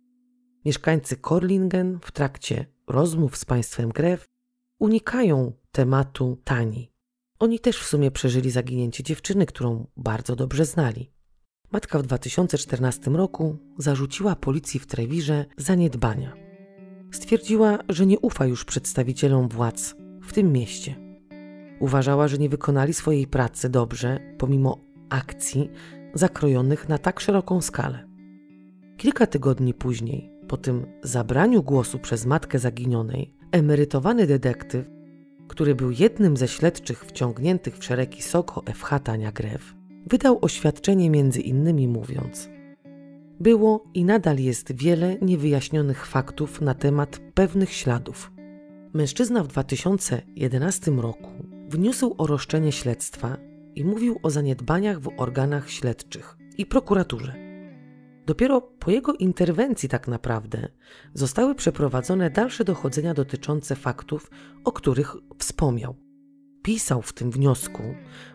[0.65, 4.25] Mieszkańcy Korlingen w trakcie rozmów z państwem Gref
[4.79, 6.91] unikają tematu tani.
[7.39, 11.11] Oni też w sumie przeżyli zaginięcie dziewczyny, którą bardzo dobrze znali.
[11.71, 16.33] Matka w 2014 roku zarzuciła policji w Trewirze zaniedbania.
[17.11, 21.08] Stwierdziła, że nie ufa już przedstawicielom władz w tym mieście.
[21.79, 24.77] Uważała, że nie wykonali swojej pracy dobrze, pomimo
[25.09, 25.69] akcji
[26.13, 28.07] zakrojonych na tak szeroką skalę.
[28.97, 34.85] Kilka tygodni później, po tym zabraniu głosu przez matkę zaginionej, emerytowany detektyw,
[35.47, 39.75] który był jednym ze śledczych wciągniętych w szeregi Soko FH Tania Grew,
[40.07, 42.49] wydał oświadczenie między innymi mówiąc
[43.39, 48.31] Było i nadal jest wiele niewyjaśnionych faktów na temat pewnych śladów.
[48.93, 51.29] Mężczyzna w 2011 roku
[51.69, 53.37] wniósł o roszczenie śledztwa
[53.75, 57.35] i mówił o zaniedbaniach w organach śledczych i prokuraturze.
[58.25, 60.67] Dopiero po jego interwencji, tak naprawdę,
[61.13, 64.31] zostały przeprowadzone dalsze dochodzenia dotyczące faktów,
[64.63, 65.95] o których wspomniał.
[66.61, 67.83] Pisał w tym wniosku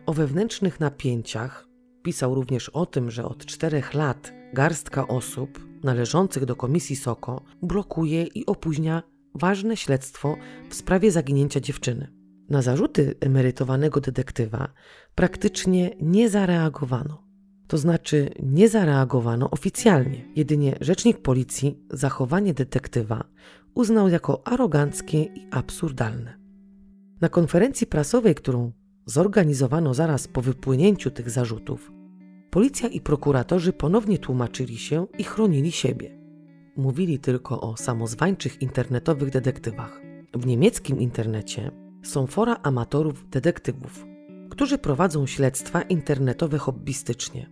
[0.07, 1.68] o wewnętrznych napięciach,
[2.03, 8.22] pisał również o tym, że od czterech lat garstka osób należących do komisji SOKO blokuje
[8.22, 9.03] i opóźnia
[9.35, 10.37] ważne śledztwo
[10.70, 12.24] w sprawie zaginięcia dziewczyny.
[12.49, 14.68] Na zarzuty emerytowanego detektywa
[15.14, 17.24] praktycznie nie zareagowano.
[17.66, 20.32] To znaczy nie zareagowano oficjalnie.
[20.36, 23.24] Jedynie rzecznik policji zachowanie detektywa
[23.74, 26.38] uznał jako aroganckie i absurdalne.
[27.20, 28.72] Na konferencji prasowej, którą
[29.07, 31.92] zorganizowano zaraz po wypłynięciu tych zarzutów,
[32.51, 36.18] policja i prokuratorzy ponownie tłumaczyli się i chronili siebie.
[36.76, 40.01] Mówili tylko o samozwańczych internetowych detektywach.
[40.34, 44.07] W niemieckim internecie są fora amatorów detektywów,
[44.50, 47.50] którzy prowadzą śledztwa internetowe hobbystycznie.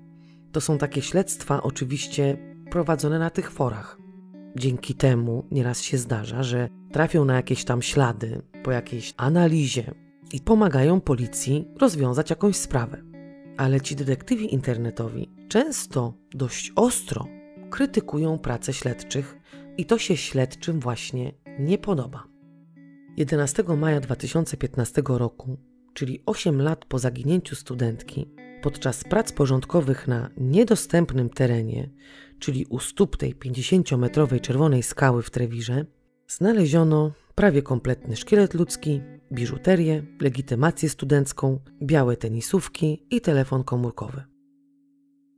[0.52, 2.38] To są takie śledztwa oczywiście
[2.70, 3.98] prowadzone na tych forach.
[4.56, 9.94] Dzięki temu nieraz się zdarza, że trafią na jakieś tam ślady po jakiejś analizie
[10.32, 13.02] i pomagają policji rozwiązać jakąś sprawę.
[13.56, 17.26] Ale ci detektywi internetowi często dość ostro
[17.70, 19.36] krytykują pracę śledczych
[19.78, 22.31] i to się śledczym właśnie nie podoba.
[23.16, 25.58] 11 maja 2015 roku,
[25.94, 28.30] czyli 8 lat po zaginięciu studentki,
[28.62, 31.90] podczas prac porządkowych na niedostępnym terenie,
[32.38, 35.84] czyli u stóp tej 50-metrowej czerwonej skały w Trewirze,
[36.28, 39.00] znaleziono prawie kompletny szkielet ludzki,
[39.32, 44.22] biżuterię, legitymację studencką, białe tenisówki i telefon komórkowy.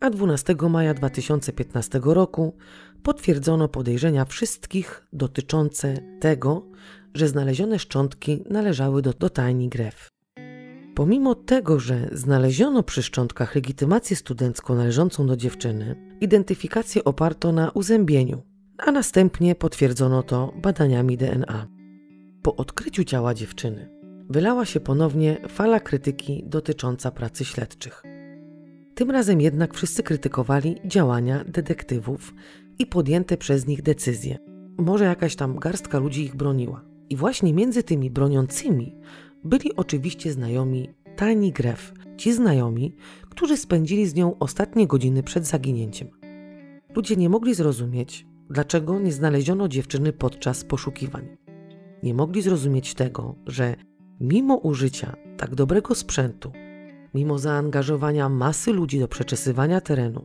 [0.01, 2.57] A 12 maja 2015 roku
[3.03, 6.71] potwierdzono podejrzenia wszystkich dotyczące tego,
[7.15, 10.09] że znalezione szczątki należały do, do tajni Gref.
[10.95, 18.43] Pomimo tego, że znaleziono przy szczątkach legitymację studencką należącą do dziewczyny, identyfikację oparto na uzębieniu,
[18.79, 21.67] a następnie potwierdzono to badaniami DNA.
[22.43, 23.91] Po odkryciu ciała dziewczyny
[24.31, 28.03] wylała się ponownie fala krytyki dotycząca pracy śledczych.
[28.95, 32.35] Tym razem jednak wszyscy krytykowali działania detektywów
[32.79, 34.39] i podjęte przez nich decyzje.
[34.79, 36.94] Może jakaś tam garstka ludzi ich broniła.
[37.15, 38.97] I właśnie między tymi broniącymi
[39.45, 42.97] byli oczywiście znajomi Tani Gref, ci znajomi,
[43.31, 46.09] którzy spędzili z nią ostatnie godziny przed zaginięciem.
[46.97, 51.37] Ludzie nie mogli zrozumieć, dlaczego nie znaleziono dziewczyny podczas poszukiwań.
[52.03, 53.77] Nie mogli zrozumieć tego, że
[54.21, 56.53] mimo użycia tak dobrego sprzętu,
[57.15, 60.25] mimo zaangażowania masy ludzi do przeczesywania terenu,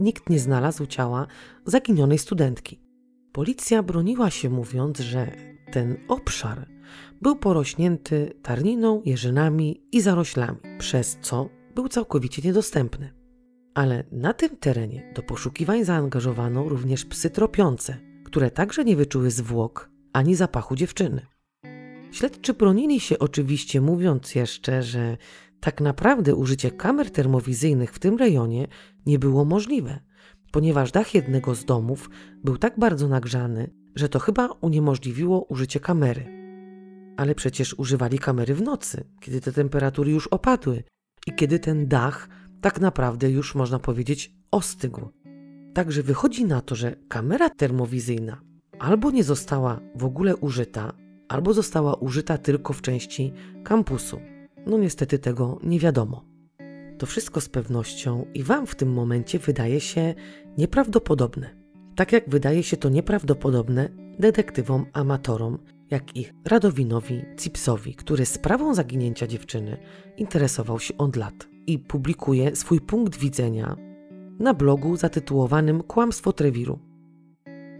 [0.00, 1.26] nikt nie znalazł ciała
[1.64, 2.80] zaginionej studentki.
[3.32, 6.68] Policja broniła się mówiąc, że ten obszar
[7.22, 13.12] był porośnięty tarniną, jeżynami i zaroślami, przez co był całkowicie niedostępny.
[13.74, 19.90] Ale na tym terenie do poszukiwań zaangażowano również psy tropiące, które także nie wyczuły zwłok
[20.12, 21.26] ani zapachu dziewczyny.
[22.12, 25.16] Śledczy bronili się oczywiście, mówiąc jeszcze, że
[25.60, 28.68] tak naprawdę użycie kamer termowizyjnych w tym rejonie
[29.06, 30.00] nie było możliwe,
[30.52, 32.10] ponieważ dach jednego z domów
[32.44, 36.26] był tak bardzo nagrzany, że to chyba uniemożliwiło użycie kamery.
[37.16, 40.82] Ale przecież używali kamery w nocy, kiedy te temperatury już opadły
[41.26, 42.28] i kiedy ten dach
[42.60, 45.08] tak naprawdę już można powiedzieć ostygł.
[45.74, 48.40] Także wychodzi na to, że kamera termowizyjna
[48.78, 50.92] albo nie została w ogóle użyta,
[51.28, 53.32] albo została użyta tylko w części
[53.64, 54.20] kampusu.
[54.66, 56.27] No niestety tego nie wiadomo.
[56.98, 60.14] To wszystko z pewnością i Wam w tym momencie wydaje się
[60.58, 61.50] nieprawdopodobne.
[61.96, 63.88] Tak jak wydaje się to nieprawdopodobne
[64.18, 65.58] detektywom amatorom,
[65.90, 69.76] jak i Radowinowi Cipsowi, który sprawą zaginięcia dziewczyny
[70.16, 73.76] interesował się od lat i publikuje swój punkt widzenia
[74.38, 76.78] na blogu zatytułowanym Kłamstwo Trewiru.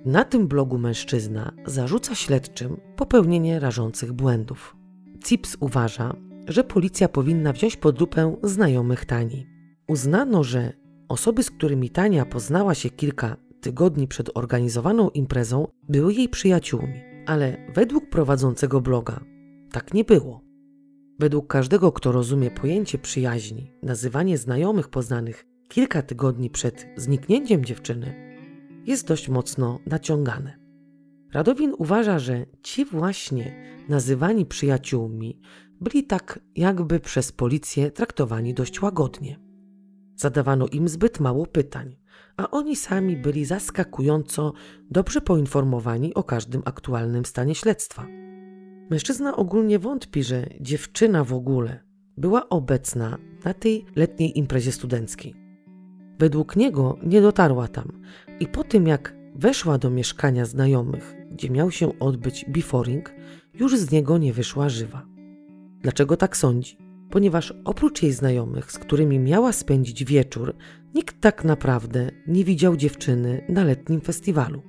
[0.04, 4.76] Na tym blogu mężczyzna zarzuca śledczym popełnienie rażących błędów.
[5.24, 6.14] Cips uważa,
[6.48, 9.46] że policja powinna wziąć pod lupę znajomych Tani.
[9.88, 10.72] Uznano, że
[11.08, 17.56] osoby, z którymi Tania poznała się kilka tygodni przed organizowaną imprezą, były jej przyjaciółmi, ale
[17.74, 19.20] według prowadzącego bloga
[19.72, 20.40] tak nie było.
[21.18, 28.14] Według każdego, kto rozumie pojęcie przyjaźni, nazywanie znajomych poznanych kilka tygodni przed zniknięciem dziewczyny
[28.86, 30.58] jest dość mocno naciągane.
[31.32, 35.40] Radowin uważa, że ci właśnie nazywani przyjaciółmi
[35.80, 39.38] byli tak jakby przez policję traktowani dość łagodnie.
[40.16, 41.96] Zadawano im zbyt mało pytań,
[42.36, 44.52] a oni sami byli zaskakująco
[44.90, 48.06] dobrze poinformowani o każdym aktualnym stanie śledztwa.
[48.90, 51.80] Mężczyzna ogólnie wątpi, że dziewczyna w ogóle
[52.16, 55.34] była obecna na tej letniej imprezie studenckiej.
[56.18, 58.02] Według niego nie dotarła tam
[58.40, 63.12] i po tym jak weszła do mieszkania znajomych, gdzie miał się odbyć beforing,
[63.54, 65.17] już z niego nie wyszła żywa.
[65.82, 66.76] Dlaczego tak sądzi?
[67.10, 70.54] Ponieważ oprócz jej znajomych, z którymi miała spędzić wieczór,
[70.94, 74.62] nikt tak naprawdę nie widział dziewczyny na letnim festiwalu.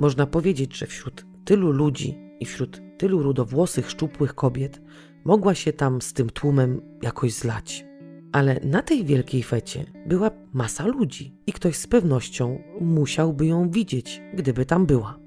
[0.00, 4.82] Można powiedzieć, że wśród tylu ludzi i wśród tylu rudowłosych, szczupłych kobiet
[5.24, 7.86] mogła się tam z tym tłumem jakoś zlać.
[8.32, 14.22] Ale na tej wielkiej fecie była masa ludzi i ktoś z pewnością musiałby ją widzieć,
[14.34, 15.18] gdyby tam była.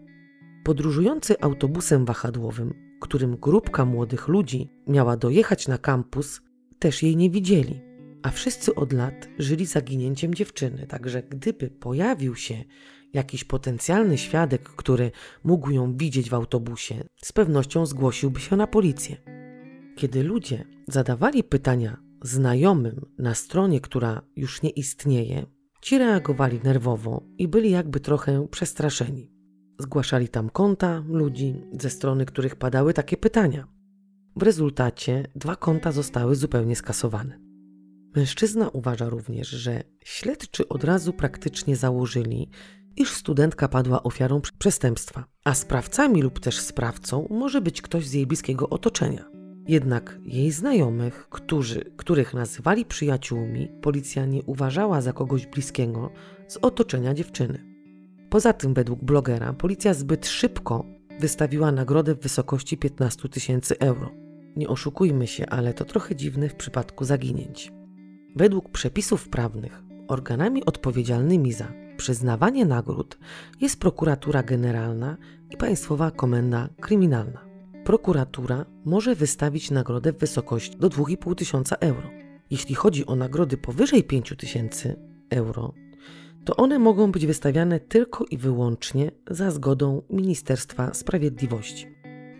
[0.63, 6.41] Podróżujący autobusem wahadłowym, którym grupka młodych ludzi miała dojechać na kampus,
[6.79, 7.81] też jej nie widzieli.
[8.23, 12.63] A wszyscy od lat żyli zaginięciem dziewczyny, także gdyby pojawił się
[13.13, 15.11] jakiś potencjalny świadek, który
[15.43, 19.17] mógł ją widzieć w autobusie, z pewnością zgłosiłby się na policję.
[19.95, 25.45] Kiedy ludzie zadawali pytania znajomym na stronie, która już nie istnieje,
[25.81, 29.34] ci reagowali nerwowo i byli jakby trochę przestraszeni.
[29.79, 33.67] Zgłaszali tam konta ludzi, ze strony których padały takie pytania.
[34.35, 37.39] W rezultacie dwa konta zostały zupełnie skasowane.
[38.15, 42.49] Mężczyzna uważa również, że śledczy od razu praktycznie założyli,
[42.95, 48.27] iż studentka padła ofiarą przestępstwa, a sprawcami lub też sprawcą może być ktoś z jej
[48.27, 49.25] bliskiego otoczenia.
[49.67, 56.11] Jednak jej znajomych, którzy, których nazywali przyjaciółmi, policja nie uważała za kogoś bliskiego
[56.47, 57.74] z otoczenia dziewczyny.
[58.35, 60.85] Poza tym, według blogera, policja zbyt szybko
[61.19, 64.11] wystawiła nagrodę w wysokości 15 tysięcy euro.
[64.55, 67.71] Nie oszukujmy się, ale to trochę dziwne w przypadku zaginięć.
[68.35, 73.17] Według przepisów prawnych, organami odpowiedzialnymi za przyznawanie nagród
[73.61, 75.17] jest prokuratura generalna
[75.51, 77.45] i Państwowa Komenda Kryminalna.
[77.85, 82.09] Prokuratura może wystawić nagrodę w wysokości do 2,5 tysiąca euro.
[82.49, 84.95] Jeśli chodzi o nagrody powyżej 5 tysięcy
[85.29, 85.73] euro,
[86.45, 91.87] to one mogą być wystawiane tylko i wyłącznie za zgodą Ministerstwa Sprawiedliwości.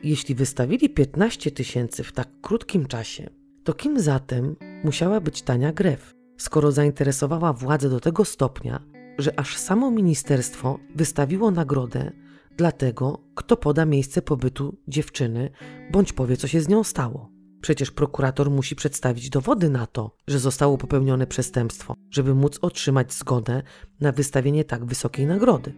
[0.04, 3.30] Jeśli wystawili 15 tysięcy w tak krótkim czasie,
[3.64, 8.84] to kim zatem musiała być tania grew, skoro zainteresowała władzę do tego stopnia,
[9.18, 12.12] że aż samo ministerstwo wystawiło nagrodę
[12.58, 15.50] dla tego, kto poda miejsce pobytu dziewczyny
[15.92, 17.35] bądź powie, co się z nią stało.
[17.66, 23.64] Przecież prokurator musi przedstawić dowody na to, że zostało popełnione przestępstwo, żeby móc otrzymać zgodę
[24.00, 25.74] na wystawienie tak wysokiej nagrody.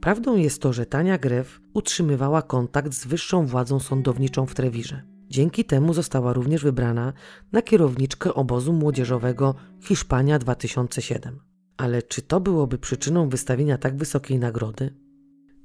[0.00, 5.02] Prawdą jest to, że Tania Grew utrzymywała kontakt z wyższą władzą sądowniczą w Trewirze.
[5.28, 7.12] Dzięki temu została również wybrana
[7.52, 11.40] na kierowniczkę obozu młodzieżowego Hiszpania 2007.
[11.76, 14.94] Ale czy to byłoby przyczyną wystawienia tak wysokiej nagrody?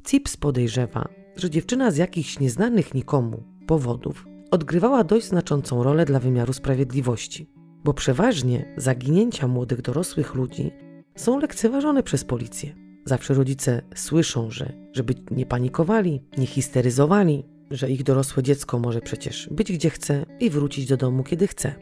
[0.05, 6.53] Cips podejrzewa, że dziewczyna z jakichś nieznanych nikomu powodów odgrywała dość znaczącą rolę dla wymiaru
[6.53, 7.49] sprawiedliwości,
[7.83, 10.71] bo przeważnie zaginięcia młodych dorosłych ludzi
[11.15, 12.75] są lekceważone przez policję.
[13.05, 19.49] Zawsze rodzice słyszą, że żeby nie panikowali, nie histeryzowali, że ich dorosłe dziecko może przecież
[19.51, 21.75] być gdzie chce i wrócić do domu kiedy chce.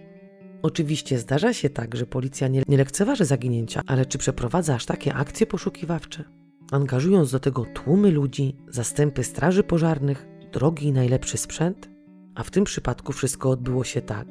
[0.61, 5.13] Oczywiście zdarza się tak, że policja nie, nie lekceważy zaginięcia, ale czy przeprowadza aż takie
[5.13, 6.24] akcje poszukiwawcze?
[6.72, 11.95] Angażując do tego tłumy ludzi, zastępy straży pożarnych, drogi i najlepszy sprzęt?
[12.36, 14.27] A w tym przypadku wszystko odbyło się tak,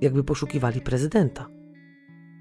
[0.00, 1.48] jakby poszukiwali prezydenta.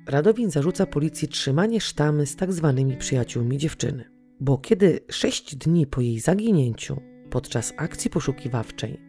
[0.07, 4.05] Radowin zarzuca policji trzymanie sztamy z tak zwanymi przyjaciółmi dziewczyny,
[4.39, 9.01] bo kiedy sześć dni po jej zaginięciu, podczas akcji poszukiwawczej,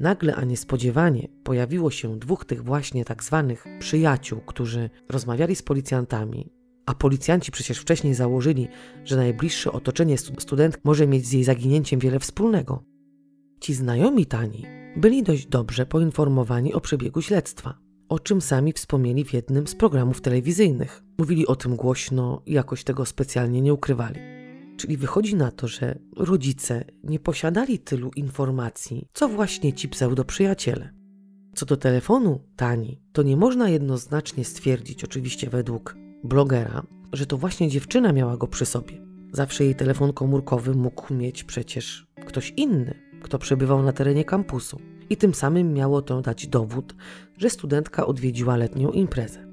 [0.00, 6.52] nagle, a niespodziewanie pojawiło się dwóch tych właśnie tak zwanych przyjaciół, którzy rozmawiali z policjantami,
[6.86, 8.68] a policjanci przecież wcześniej założyli,
[9.04, 12.84] że najbliższe otoczenie student może mieć z jej zaginięciem wiele wspólnego.
[13.60, 17.78] Ci znajomi Tani byli dość dobrze poinformowani o przebiegu śledztwa,
[18.08, 21.02] o czym sami wspomnieli w jednym z programów telewizyjnych.
[21.18, 24.20] Mówili o tym głośno jakoś tego specjalnie nie ukrywali.
[24.76, 30.90] Czyli wychodzi na to, że rodzice nie posiadali tylu informacji, co właśnie ci pseudoprzyjaciele.
[31.54, 36.82] Co do telefonu Tani, to nie można jednoznacznie stwierdzić, oczywiście według blogera,
[37.12, 39.06] że to właśnie dziewczyna miała go przy sobie.
[39.32, 44.80] Zawsze jej telefon komórkowy mógł mieć przecież ktoś inny, kto przebywał na terenie kampusu.
[45.10, 46.94] I tym samym miało to dać dowód,
[47.38, 49.46] że studentka odwiedziła letnią imprezę.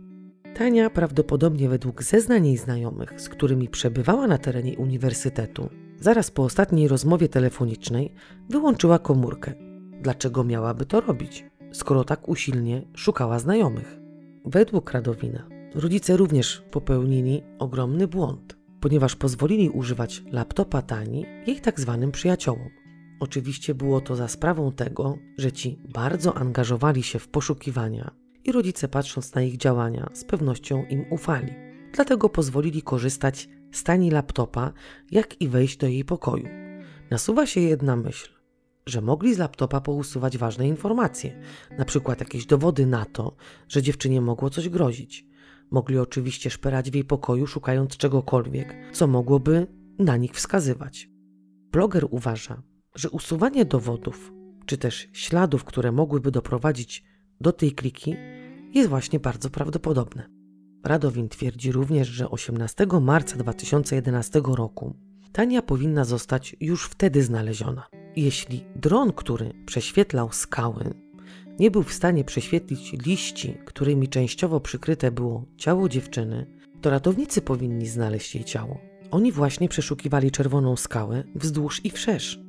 [0.56, 6.88] Tania prawdopodobnie według zeznań jej znajomych, z którymi przebywała na terenie uniwersytetu, zaraz po ostatniej
[6.88, 8.14] rozmowie telefonicznej
[8.50, 9.54] wyłączyła komórkę.
[10.02, 14.00] Dlaczego miałaby to robić, skoro tak usilnie szukała znajomych?
[14.46, 22.12] Według Radowina rodzice również popełnili ogromny błąd, ponieważ pozwolili używać laptopa Tani jej tak zwanym
[22.12, 22.79] przyjaciołom.
[23.20, 28.12] Oczywiście było to za sprawą tego, że ci bardzo angażowali się w poszukiwania
[28.44, 31.54] i rodzice, patrząc na ich działania, z pewnością im ufali.
[31.94, 34.74] Dlatego pozwolili korzystać z tani laptopa,
[35.12, 36.48] jak i wejść do jej pokoju.
[37.12, 38.30] Nasuwa się jedna myśl,
[38.86, 41.42] że mogli z laptopa pousuwać ważne informacje,
[41.78, 43.36] na przykład jakieś dowody na to,
[43.68, 45.26] że dziewczynie mogło coś grozić.
[45.72, 49.68] Mogli oczywiście szperać w jej pokoju, szukając czegokolwiek, co mogłoby
[50.00, 51.10] na nich wskazywać.
[51.72, 52.62] Bloger uważa,
[52.96, 54.34] że usuwanie dowodów,
[54.66, 57.04] czy też śladów, które mogłyby doprowadzić
[57.42, 58.16] do tej kliki,
[58.74, 60.30] jest właśnie bardzo prawdopodobne.
[60.84, 64.96] Radowin twierdzi również, że 18 marca 2011 roku
[65.32, 67.88] Tania powinna zostać już wtedy znaleziona.
[68.16, 70.94] Jeśli dron, który prześwietlał skały,
[71.60, 76.46] nie był w stanie prześwietlić liści, którymi częściowo przykryte było ciało dziewczyny,
[76.82, 78.80] to ratownicy powinni znaleźć jej ciało.
[79.12, 82.40] Oni właśnie przeszukiwali czerwoną skałę wzdłuż i wszerz.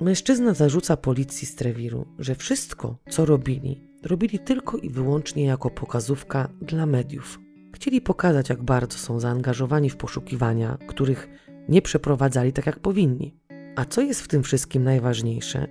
[0.00, 6.48] Mężczyzna zarzuca policji z Trewiru, że wszystko, co robili, robili tylko i wyłącznie jako pokazówka
[6.62, 7.40] dla mediów.
[7.74, 11.28] Chcieli pokazać, jak bardzo są zaangażowani w poszukiwania, których
[11.68, 13.36] nie przeprowadzali tak, jak powinni.
[13.76, 15.68] A co jest w tym wszystkim najważniejsze,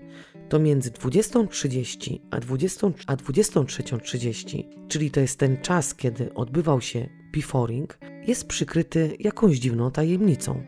[0.49, 7.09] to między 20.30 a, 20, a 23.30, czyli to jest ten czas, kiedy odbywał się
[7.33, 7.97] beforing,
[8.27, 10.63] jest przykryty jakąś dziwną tajemnicą.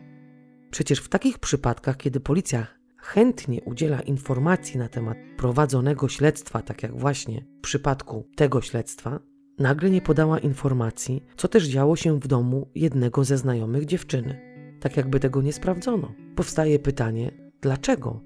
[0.70, 2.66] Przecież w takich przypadkach, kiedy policja
[3.04, 9.20] chętnie udziela informacji na temat prowadzonego śledztwa, tak jak właśnie w przypadku tego śledztwa,
[9.58, 14.40] nagle nie podała informacji, co też działo się w domu jednego ze znajomych dziewczyny.
[14.80, 16.14] Tak jakby tego nie sprawdzono.
[16.36, 17.30] Powstaje pytanie,
[17.62, 18.20] dlaczego?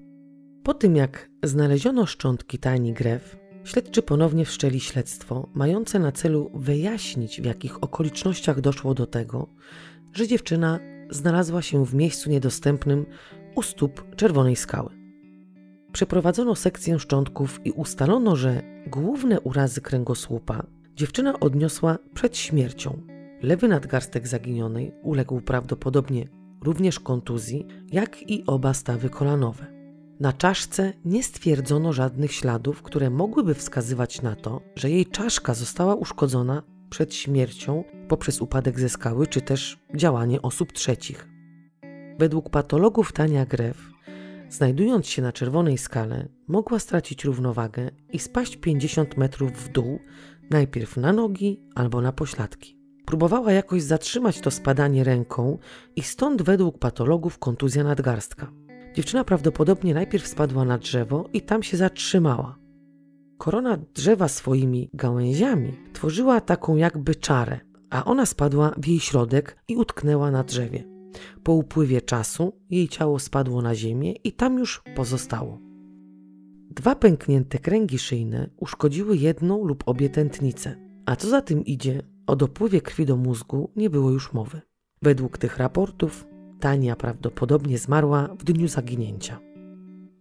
[0.63, 7.41] Po tym jak znaleziono szczątki Tani Grew, śledczy ponownie wszczęli śledztwo mające na celu wyjaśnić,
[7.41, 9.47] w jakich okolicznościach doszło do tego,
[10.13, 13.05] że dziewczyna znalazła się w miejscu niedostępnym
[13.59, 14.89] u stóp czerwonej skały.
[15.91, 20.63] Przeprowadzono sekcję szczątków i ustalono, że główne urazy kręgosłupa
[20.95, 23.01] dziewczyna odniosła przed śmiercią.
[23.41, 26.27] Lewy nadgarstek zaginionej uległ prawdopodobnie
[26.63, 29.65] również kontuzji, jak i oba stawy kolanowe.
[30.19, 35.95] Na czaszce nie stwierdzono żadnych śladów, które mogłyby wskazywać na to, że jej czaszka została
[35.95, 41.38] uszkodzona przed śmiercią poprzez upadek ze skały czy też działanie osób trzecich.
[42.19, 43.89] Według patologów Tania Grew,
[44.49, 49.99] znajdując się na czerwonej skale, mogła stracić równowagę i spaść 50 metrów w dół,
[50.49, 52.77] najpierw na nogi albo na pośladki.
[53.05, 55.57] Próbowała jakoś zatrzymać to spadanie ręką
[55.95, 58.51] i stąd według patologów kontuzja nadgarstka.
[58.95, 62.57] Dziewczyna prawdopodobnie najpierw spadła na drzewo i tam się zatrzymała.
[63.37, 67.59] Korona drzewa swoimi gałęziami tworzyła taką jakby czarę,
[67.89, 70.98] a ona spadła w jej środek i utknęła na drzewie.
[71.43, 75.59] Po upływie czasu jej ciało spadło na ziemię i tam już pozostało.
[76.69, 80.75] Dwa pęknięte kręgi szyjne uszkodziły jedną lub obie tętnice,
[81.05, 84.61] a co za tym idzie, o dopływie krwi do mózgu nie było już mowy.
[85.01, 86.27] Według tych raportów
[86.59, 89.39] Tania prawdopodobnie zmarła w dniu zaginięcia.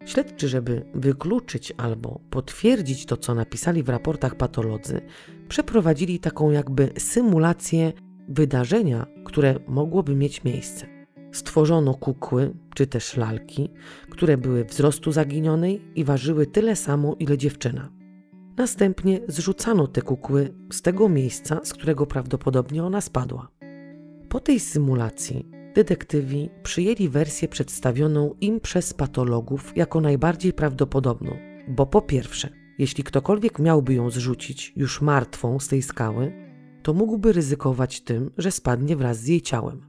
[0.05, 5.01] Śledczy, żeby wykluczyć albo potwierdzić to, co napisali w raportach patolodzy,
[5.49, 7.93] przeprowadzili taką jakby symulację
[8.29, 10.87] wydarzenia, które mogłoby mieć miejsce.
[11.33, 13.71] Stworzono kukły, czy też lalki,
[14.11, 17.89] które były wzrostu zaginionej i ważyły tyle samo, ile dziewczyna.
[18.57, 23.49] Następnie zrzucano te kukły z tego miejsca, z którego prawdopodobnie ona spadła.
[24.29, 31.37] Po tej symulacji detektywi przyjęli wersję przedstawioną im przez patologów jako najbardziej prawdopodobną,
[31.69, 32.49] bo po pierwsze,
[32.79, 36.48] jeśli ktokolwiek miałby ją zrzucić już martwą z tej skały,
[36.89, 39.87] to mógłby ryzykować tym, że spadnie wraz z jej ciałem.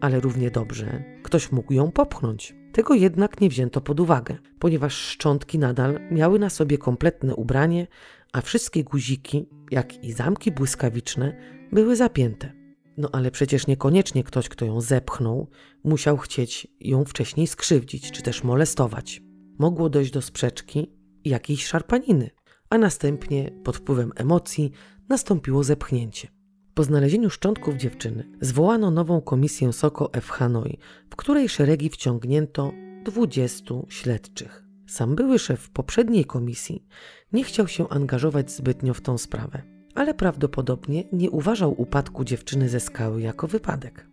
[0.00, 2.54] Ale równie dobrze ktoś mógł ją popchnąć.
[2.72, 7.86] Tego jednak nie wzięto pod uwagę, ponieważ szczątki nadal miały na sobie kompletne ubranie,
[8.32, 11.36] a wszystkie guziki, jak i zamki błyskawiczne,
[11.72, 12.52] były zapięte.
[12.96, 15.48] No ale przecież niekoniecznie ktoś, kto ją zepchnął,
[15.84, 19.22] musiał chcieć ją wcześniej skrzywdzić czy też molestować.
[19.58, 20.92] Mogło dojść do sprzeczki
[21.24, 22.30] i jakiejś szarpaniny,
[22.70, 24.72] a następnie pod wpływem emocji
[25.10, 26.28] nastąpiło zepchnięcie.
[26.74, 30.30] Po znalezieniu szczątków dziewczyny zwołano nową komisję SOKO F.
[30.30, 30.78] Hanoi,
[31.10, 32.72] w której szeregi wciągnięto
[33.04, 34.64] 20 śledczych.
[34.86, 36.86] Sam były szef poprzedniej komisji
[37.32, 39.62] nie chciał się angażować zbytnio w tą sprawę
[39.94, 44.06] ale prawdopodobnie nie uważał upadku dziewczyny ze skały jako wypadek.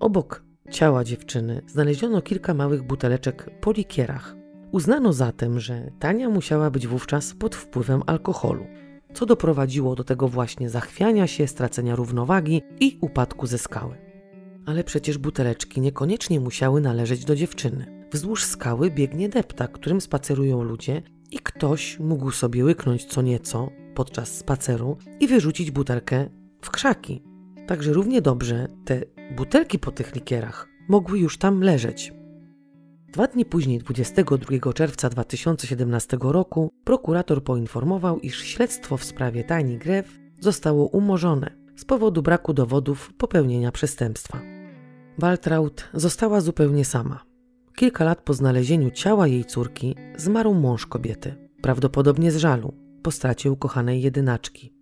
[0.00, 4.36] Obok ciała dziewczyny znaleziono kilka małych buteleczek po likierach.
[4.72, 8.66] Uznano zatem, że Tania musiała być wówczas pod wpływem alkoholu,
[9.14, 13.96] co doprowadziło do tego właśnie zachwiania się, stracenia równowagi i upadku ze skały.
[14.66, 18.06] Ale przecież buteleczki niekoniecznie musiały należeć do dziewczyny.
[18.12, 24.36] Wzdłuż skały biegnie deptak, którym spacerują ludzie i ktoś mógł sobie łyknąć co nieco podczas
[24.36, 26.28] spaceru i wyrzucić butelkę
[26.62, 27.22] w krzaki.
[27.66, 29.02] Także równie dobrze te
[29.36, 32.12] butelki po tych likierach mogły już tam leżeć.
[33.14, 40.18] Dwa dni później, 22 czerwca 2017 roku, prokurator poinformował, iż śledztwo w sprawie Tani Grew
[40.40, 44.40] zostało umorzone z powodu braku dowodów popełnienia przestępstwa.
[45.18, 47.24] Waltraud została zupełnie sama.
[47.76, 53.52] Kilka lat po znalezieniu ciała jej córki zmarł mąż kobiety, prawdopodobnie z żalu, po stracie
[53.52, 54.74] ukochanej jedynaczki.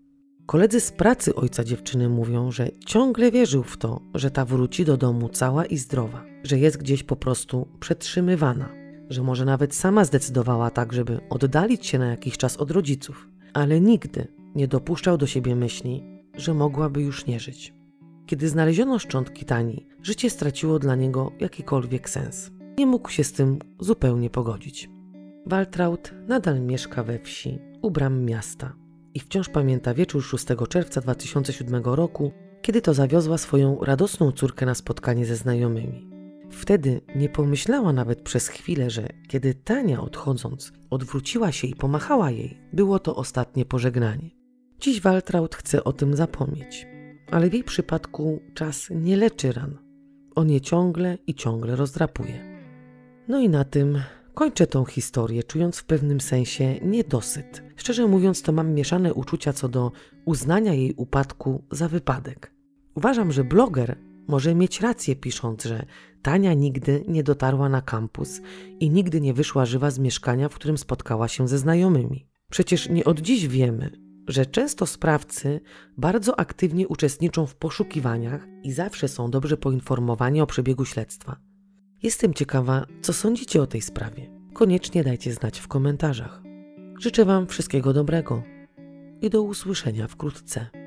[0.46, 4.96] Koledzy z pracy ojca dziewczyny mówią, że ciągle wierzył w to, że ta wróci do
[4.96, 8.68] domu cała i zdrowa, że jest gdzieś po prostu przetrzymywana,
[9.10, 13.80] że może nawet sama zdecydowała tak, żeby oddalić się na jakiś czas od rodziców, ale
[13.80, 16.04] nigdy nie dopuszczał do siebie myśli,
[16.36, 17.74] że mogłaby już nie żyć.
[18.26, 22.50] Kiedy znaleziono szczątki Tani, życie straciło dla niego jakikolwiek sens.
[22.78, 24.90] Nie mógł się z tym zupełnie pogodzić.
[25.46, 28.81] Waltraud nadal mieszka we wsi, u bram miasta
[29.14, 32.32] i wciąż pamięta wieczór 6 czerwca 2007 roku,
[32.62, 36.12] kiedy to zawiozła swoją radosną córkę na spotkanie ze znajomymi.
[36.50, 42.60] Wtedy nie pomyślała nawet przez chwilę, że kiedy Tania odchodząc odwróciła się i pomachała jej,
[42.72, 44.30] było to ostatnie pożegnanie.
[44.80, 46.86] Dziś Waltraud chce o tym zapomnieć,
[47.30, 49.78] ale w jej przypadku czas nie leczy ran.
[50.34, 52.62] On je ciągle i ciągle rozdrapuje.
[53.28, 53.98] No i na tym
[54.34, 57.62] Kończę tą historię, czując w pewnym sensie niedosyt.
[57.76, 59.92] Szczerze mówiąc, to mam mieszane uczucia co do
[60.24, 62.54] uznania jej upadku za wypadek.
[62.94, 63.98] Uważam, że bloger
[64.28, 65.86] może mieć rację, pisząc, że
[66.22, 68.40] Tania nigdy nie dotarła na kampus
[68.80, 72.28] i nigdy nie wyszła żywa z mieszkania, w którym spotkała się ze znajomymi.
[72.50, 73.90] Przecież nie od dziś wiemy,
[74.28, 75.60] że często sprawcy
[75.98, 81.51] bardzo aktywnie uczestniczą w poszukiwaniach i zawsze są dobrze poinformowani o przebiegu śledztwa.
[82.02, 84.30] Jestem ciekawa, co sądzicie o tej sprawie.
[84.52, 86.42] Koniecznie dajcie znać w komentarzach.
[86.98, 88.42] Życzę Wam wszystkiego dobrego
[89.20, 90.81] i do usłyszenia wkrótce.